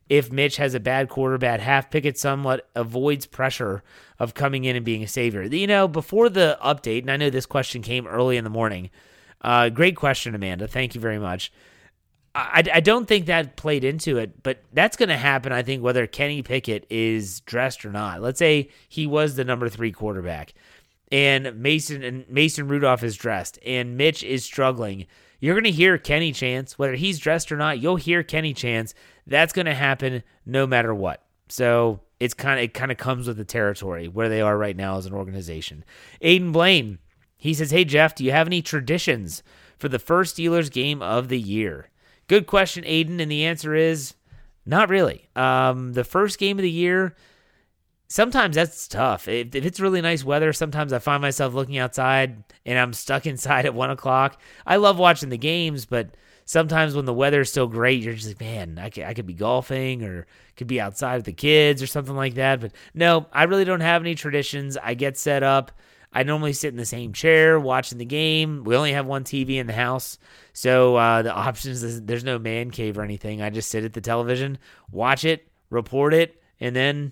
If 0.09 0.31
Mitch 0.31 0.57
has 0.57 0.73
a 0.73 0.79
bad 0.79 1.09
quarter, 1.09 1.37
bad 1.37 1.59
half, 1.59 1.89
Pickett 1.89 2.17
somewhat 2.17 2.69
avoids 2.75 3.25
pressure 3.25 3.83
of 4.19 4.33
coming 4.33 4.63
in 4.63 4.75
and 4.75 4.85
being 4.85 5.03
a 5.03 5.07
savior. 5.07 5.43
You 5.43 5.67
know, 5.67 5.87
before 5.87 6.29
the 6.29 6.57
update, 6.63 7.01
and 7.01 7.11
I 7.11 7.17
know 7.17 7.29
this 7.29 7.45
question 7.45 7.81
came 7.81 8.07
early 8.07 8.37
in 8.37 8.43
the 8.43 8.49
morning. 8.49 8.89
Uh, 9.41 9.69
great 9.69 9.95
question, 9.95 10.33
Amanda. 10.33 10.67
Thank 10.67 10.95
you 10.95 11.01
very 11.01 11.19
much. 11.19 11.51
I, 12.33 12.63
I 12.71 12.79
don't 12.81 13.08
think 13.08 13.25
that 13.25 13.55
played 13.55 13.83
into 13.83 14.17
it, 14.17 14.43
but 14.43 14.63
that's 14.71 14.95
going 14.95 15.10
to 15.10 15.17
happen, 15.17 15.51
I 15.51 15.63
think, 15.63 15.81
whether 15.81 16.05
Kenny 16.05 16.43
Pickett 16.43 16.85
is 16.89 17.39
dressed 17.41 17.83
or 17.83 17.91
not. 17.91 18.21
Let's 18.21 18.37
say 18.37 18.69
he 18.87 19.08
was 19.08 19.35
the 19.35 19.43
number 19.43 19.69
three 19.69 19.91
quarterback 19.91 20.53
and 21.12 21.60
Mason 21.62 22.03
and 22.03 22.29
Mason 22.29 22.67
Rudolph 22.67 23.03
is 23.03 23.15
dressed 23.15 23.60
and 23.65 23.97
Mitch 23.97 24.23
is 24.23 24.43
struggling. 24.43 25.08
You're 25.40 25.56
going 25.56 25.63
to 25.65 25.71
hear 25.71 25.98
Kenny 25.98 26.31
Chance, 26.31 26.79
whether 26.79 26.96
he's 26.96 27.19
dressed 27.19 27.52
or 27.52 27.58
not, 27.58 27.79
you'll 27.79 27.96
hear 27.98 28.23
Kenny 28.23 28.54
Chance. 28.54 28.94
that's 29.25 29.54
going 29.54 29.65
to 29.65 29.73
happen 29.73 30.23
no 30.46 30.65
matter 30.65 30.94
what. 30.94 31.23
So 31.50 32.02
it's 32.19 32.33
kind 32.33 32.60
of 32.60 32.63
it 32.63 32.73
kind 32.73 32.92
of 32.92 32.98
comes 32.98 33.27
with 33.27 33.38
the 33.38 33.46
territory 33.46 34.08
where 34.08 34.29
they 34.29 34.42
are 34.42 34.58
right 34.58 34.75
now 34.75 34.98
as 34.98 35.06
an 35.06 35.13
organization. 35.13 35.83
Aiden 36.21 36.52
Blaine, 36.52 37.00
he 37.38 37.54
says, 37.54 37.71
"Hey 37.71 37.85
Jeff, 37.85 38.15
do 38.15 38.23
you 38.23 38.31
have 38.31 38.48
any 38.48 38.62
traditions 38.62 39.44
for 39.77 39.90
the 39.90 40.00
first 40.00 40.38
Steelers 40.38 40.71
game 40.71 41.02
of 41.02 41.29
the 41.29 41.40
year?" 41.40 41.90
Good 42.27 42.48
question, 42.48 42.83
Aiden, 42.83 43.21
and 43.21 43.31
the 43.31 43.46
answer 43.46 43.75
is 43.75 44.15
not 44.65 44.90
really. 44.90 45.29
Um, 45.35 45.94
the 45.94 46.04
first 46.04 46.40
game 46.40 46.58
of 46.58 46.63
the 46.63 46.71
year, 46.71 47.15
sometimes 48.08 48.55
that's 48.55 48.87
tough. 48.87 49.27
If, 49.27 49.55
if 49.55 49.65
it's 49.65 49.79
really 49.79 50.01
nice 50.01 50.23
weather, 50.23 50.53
sometimes 50.53 50.93
I 50.93 50.99
find 50.99 51.21
myself 51.21 51.53
looking 51.53 51.77
outside 51.77 52.43
and 52.65 52.79
I'm 52.79 52.93
stuck 52.93 53.25
inside 53.27 53.65
at 53.65 53.73
one 53.73 53.91
o'clock. 53.91 54.39
I 54.65 54.77
love 54.77 54.97
watching 54.97 55.29
the 55.29 55.37
games, 55.37 55.85
but 55.85 56.15
sometimes 56.45 56.95
when 56.95 57.05
the 57.05 57.13
weather's 57.13 57.51
still 57.51 57.67
great, 57.67 58.01
you're 58.01 58.13
just 58.13 58.27
like, 58.27 58.39
man, 58.39 58.79
I 58.79 58.89
could, 58.89 59.03
I 59.03 59.13
could 59.13 59.27
be 59.27 59.33
golfing 59.33 60.03
or 60.03 60.25
could 60.55 60.67
be 60.67 60.81
outside 60.81 61.17
with 61.17 61.25
the 61.25 61.33
kids 61.33 61.83
or 61.83 61.87
something 61.87 62.15
like 62.15 62.35
that. 62.35 62.62
But 62.62 62.71
no, 62.93 63.27
I 63.31 63.43
really 63.43 63.65
don't 63.65 63.81
have 63.81 64.01
any 64.01 64.15
traditions. 64.15 64.77
I 64.77 64.93
get 64.93 65.17
set 65.17 65.43
up. 65.43 65.71
I 66.13 66.23
normally 66.23 66.53
sit 66.53 66.69
in 66.69 66.77
the 66.77 66.85
same 66.85 67.12
chair 67.12 67.60
watching 67.60 67.97
the 67.97 68.05
game. 68.05 68.63
We 68.63 68.75
only 68.75 68.93
have 68.93 69.05
one 69.05 69.25
TV 69.25 69.58
in 69.58 69.67
the 69.67 69.73
house. 69.73 70.17
So 70.53 70.95
uh, 70.95 71.21
the 71.21 71.33
options 71.35 71.83
is 71.83 72.01
there's 72.01 72.23
no 72.23 72.39
man 72.39 72.71
cave 72.71 72.97
or 72.97 73.03
anything. 73.03 73.41
I 73.41 73.49
just 73.49 73.69
sit 73.69 73.83
at 73.83 73.93
the 73.93 74.01
television, 74.01 74.58
watch 74.89 75.25
it, 75.25 75.47
report 75.69 76.13
it, 76.13 76.41
and 76.60 76.75
then 76.75 77.12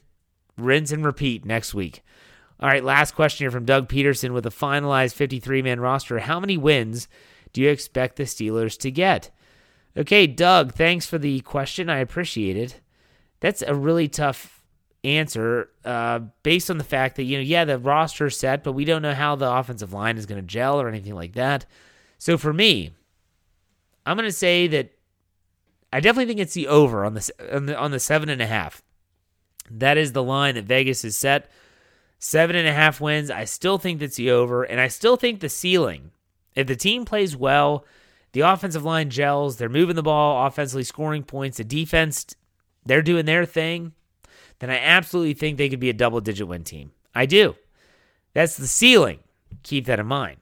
rinse 0.58 0.92
and 0.92 1.06
repeat 1.06 1.46
next 1.46 1.74
week. 1.74 2.04
All 2.60 2.70
right, 2.70 2.84
last 2.84 3.16
question 3.16 3.44
here 3.44 3.52
from 3.52 3.66
Doug 3.66 3.90
Peterson 3.90 4.34
with 4.34 4.46
a 4.46 4.50
finalized 4.50 5.14
53 5.14 5.62
man 5.62 5.80
roster. 5.80 6.20
How 6.20 6.40
many 6.40 6.58
wins 6.58 7.08
do 7.54 7.62
you 7.62 7.70
expect 7.70 8.16
the 8.16 8.24
Steelers 8.24 8.78
to 8.80 8.92
get? 8.92 9.30
Okay, 9.98 10.28
Doug, 10.28 10.74
thanks 10.74 11.06
for 11.06 11.18
the 11.18 11.42
question. 11.42 11.90
I 11.90 12.00
appreciate 12.00 12.58
it. 12.58 12.82
That's 13.40 13.62
a 13.62 13.76
really 13.76 14.08
tough 14.08 14.64
answer 15.04 15.70
uh, 15.84 16.20
based 16.44 16.70
on 16.70 16.78
the 16.78 16.84
fact 16.84 17.16
that, 17.16 17.24
you 17.24 17.38
know, 17.38 17.44
yeah, 17.44 17.66
the 17.66 17.78
roster's 17.78 18.38
set, 18.38 18.64
but 18.64 18.74
we 18.74 18.86
don't 18.86 19.02
know 19.02 19.14
how 19.14 19.36
the 19.36 19.50
offensive 19.50 19.94
line 19.94 20.18
is 20.18 20.26
going 20.26 20.42
to 20.42 20.48
gel 20.48 20.82
or 20.82 20.88
anything 20.88 21.14
like 21.14 21.34
that. 21.34 21.66
So 22.18 22.38
for 22.38 22.54
me, 22.54 22.92
I'm 24.06 24.18
going 24.18 24.28
to 24.28 24.34
say 24.34 24.68
that 24.68 24.92
I 25.94 26.00
definitely 26.00 26.28
think 26.28 26.40
it's 26.40 26.54
the 26.54 26.68
over 26.68 27.06
on 27.06 27.14
the, 27.14 27.32
on 27.54 27.66
the, 27.68 27.78
on 27.78 27.92
the 27.92 28.00
seven 28.00 28.30
and 28.30 28.42
a 28.42 28.48
half. 28.48 28.82
That 29.70 29.98
is 29.98 30.12
the 30.12 30.24
line 30.24 30.56
that 30.56 30.66
Vegas 30.66 31.02
has 31.02 31.18
set. 31.18 31.50
Seven 32.20 32.56
and 32.56 32.68
a 32.68 32.74
half 32.74 33.02
wins. 33.02 33.30
I 33.30 33.46
still 33.46 33.78
think 33.78 34.00
that's 34.00 34.16
the 34.16 34.32
over, 34.32 34.64
and 34.64 34.80
I 34.80 34.88
still 34.88 35.18
think 35.18 35.40
the 35.40 35.50
ceiling. 35.50 36.12
If 36.56 36.68
the 36.68 36.76
team 36.76 37.06
plays 37.06 37.36
well, 37.36 37.86
the 38.32 38.42
offensive 38.42 38.84
line 38.84 39.10
gels, 39.10 39.58
they're 39.58 39.70
moving 39.70 39.96
the 39.96 40.04
ball, 40.04 40.46
offensively 40.46 40.84
scoring 40.84 41.24
points, 41.24 41.58
the 41.58 41.64
defense, 41.64 42.26
they're 42.86 43.02
doing 43.02 43.26
their 43.26 43.46
thing, 43.46 43.94
then 44.60 44.70
I 44.70 44.78
absolutely 44.78 45.34
think 45.34 45.58
they 45.58 45.70
could 45.70 45.80
be 45.80 45.90
a 45.90 45.94
double 45.94 46.22
digit 46.22 46.48
win 46.48 46.64
team. 46.64 46.92
I 47.14 47.26
do. 47.26 47.56
That's 48.34 48.58
the 48.58 48.68
ceiling. 48.68 49.20
Keep 49.64 49.86
that 49.86 50.00
in 50.00 50.06
mind. 50.06 50.38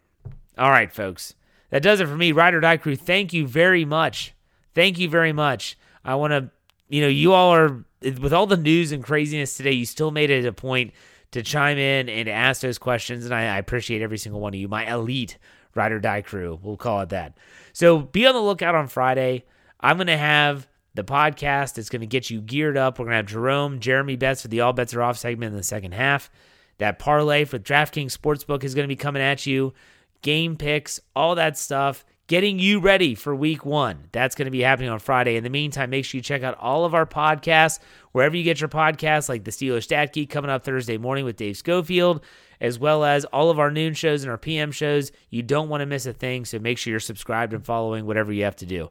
All 0.58 0.70
right, 0.70 0.92
folks. 0.92 1.36
That 1.70 1.84
does 1.84 2.00
it 2.00 2.08
for 2.08 2.16
me. 2.16 2.32
Ride 2.32 2.54
or 2.54 2.60
Die 2.60 2.78
Crew, 2.78 2.96
thank 2.96 3.34
you 3.34 3.48
very 3.48 3.86
much. 3.86 4.34
Thank 4.76 5.00
you 5.00 5.10
very 5.10 5.34
much. 5.34 5.78
I 6.06 6.16
want 6.16 6.32
to, 6.32 6.50
you 6.90 7.02
know, 7.02 7.08
you 7.08 7.34
all 7.34 7.54
are 7.54 7.84
with 8.04 8.34
all 8.34 8.46
the 8.46 8.58
news 8.58 8.92
and 8.92 9.04
craziness 9.04 9.56
today, 9.56 9.72
you 9.72 9.86
still 9.86 10.12
made 10.12 10.30
it 10.30 10.46
a 10.46 10.54
point 10.54 10.94
to 11.32 11.42
chime 11.42 11.78
in 11.78 12.10
and 12.10 12.30
ask 12.30 12.62
those 12.62 12.78
questions, 12.78 13.26
and 13.26 13.34
I, 13.34 13.56
I 13.56 13.58
appreciate 13.58 14.02
every 14.02 14.18
single 14.18 14.40
one 14.40 14.54
of 14.54 14.60
you. 14.60 14.68
My 14.68 14.92
elite 14.92 15.38
ride 15.76 15.92
or 15.92 16.00
die 16.00 16.22
crew, 16.22 16.60
we'll 16.62 16.78
call 16.78 17.02
it 17.02 17.10
that. 17.10 17.38
So 17.74 18.00
be 18.00 18.28
on 18.28 18.36
the 18.36 18.42
lookout 18.42 18.76
on 18.76 18.88
Friday. 18.88 19.46
I'm 19.80 19.98
going 19.98 20.08
to 20.08 20.18
have 20.18 20.68
the 20.94 21.04
podcast 21.04 21.74
that's 21.74 21.90
going 21.90 22.02
to 22.02 22.08
get 22.08 22.30
you 22.30 22.40
geared 22.40 22.78
up. 22.78 23.00
We're 23.00 23.06
going 23.06 23.14
to 23.14 23.18
have 23.18 23.26
Jerome, 23.26 23.80
Jeremy 23.80 24.16
Betts 24.16 24.44
for 24.44 24.48
the 24.48 24.62
All 24.62 24.74
Bets 24.74 24.94
Are 24.94 25.02
Off 25.02 25.18
segment 25.18 25.52
in 25.52 25.58
the 25.58 25.64
second 25.64 25.94
half. 25.94 26.30
That 26.78 27.00
parlay 27.00 27.46
for 27.46 27.58
DraftKings 27.58 28.16
Sportsbook 28.16 28.64
is 28.64 28.76
going 28.76 28.84
to 28.84 28.88
be 28.88 28.96
coming 28.96 29.22
at 29.22 29.46
you. 29.46 29.74
Game 30.22 30.56
picks, 30.56 31.00
all 31.16 31.36
that 31.36 31.58
stuff 31.58 32.06
getting 32.28 32.60
you 32.60 32.80
ready 32.80 33.16
for 33.16 33.36
week 33.36 33.66
one. 33.66 34.08
That's 34.12 34.36
going 34.36 34.46
to 34.46 34.52
be 34.52 34.62
happening 34.62 34.90
on 34.90 35.00
Friday. 35.00 35.36
In 35.36 35.44
the 35.44 35.50
meantime, 35.50 35.90
make 35.90 36.06
sure 36.06 36.18
you 36.18 36.22
check 36.22 36.44
out 36.44 36.58
all 36.60 36.86
of 36.86 36.94
our 36.94 37.06
podcasts, 37.06 37.80
wherever 38.12 38.36
you 38.36 38.44
get 38.44 38.62
your 38.62 38.70
podcasts, 38.70 39.30
like 39.30 39.44
the 39.44 39.52
Steelers 39.52 39.84
Stat 39.84 40.14
Geek 40.14 40.30
coming 40.30 40.50
up 40.50 40.64
Thursday 40.64 40.98
morning 40.98 41.26
with 41.26 41.36
Dave 41.36 41.58
Schofield, 41.58 42.24
as 42.62 42.80
well 42.80 43.04
as 43.04 43.26
all 43.26 43.50
of 43.50 43.60
our 43.60 43.72
noon 43.72 43.94
shows 43.94 44.24
and 44.24 44.32
our 44.32 44.38
PM 44.38 44.72
shows. 44.72 45.12
You 45.30 45.44
don't 45.44 45.70
want 45.70 45.82
to 45.82 45.86
miss 45.86 46.06
a 46.06 46.14
thing, 46.14 46.46
so 46.46 46.60
make 46.60 46.78
sure 46.78 46.92
you're 46.92 47.00
subscribed 47.00 47.54
and 47.54 47.66
following 47.66 48.06
whatever 48.06 48.32
you 48.32 48.44
have 48.46 48.56
to 48.58 48.66
do. 48.66 48.90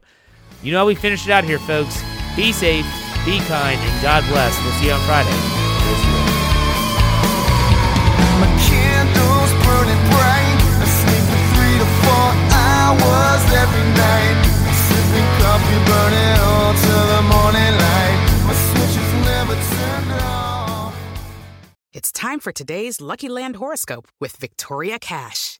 You 0.61 0.71
know 0.71 0.79
how 0.79 0.85
we 0.85 0.95
finish 0.95 1.25
it 1.25 1.31
out 1.31 1.43
here, 1.43 1.59
folks. 1.59 2.01
Be 2.35 2.51
safe, 2.51 2.85
be 3.25 3.39
kind, 3.39 3.79
and 3.79 4.01
God 4.01 4.23
bless. 4.29 4.61
We'll 4.63 4.73
see 4.73 4.87
you 4.87 4.93
on 4.93 5.05
Friday. 5.07 6.22
Every 13.63 13.85
night. 14.03 14.37
Sipping 14.87 15.29
coffee, 15.41 15.79
burning 15.89 16.37
all 16.49 16.73
the 17.13 17.21
morning 17.33 17.73
light. 17.85 18.19
My 18.47 18.55
never 19.25 19.55
turned 19.55 20.11
off. 20.21 20.95
It's 21.93 22.11
time 22.11 22.39
for 22.39 22.51
today's 22.51 22.99
Lucky 23.01 23.29
Land 23.29 23.55
horoscope 23.57 24.07
with 24.19 24.35
Victoria 24.37 24.99
Cash. 24.99 25.59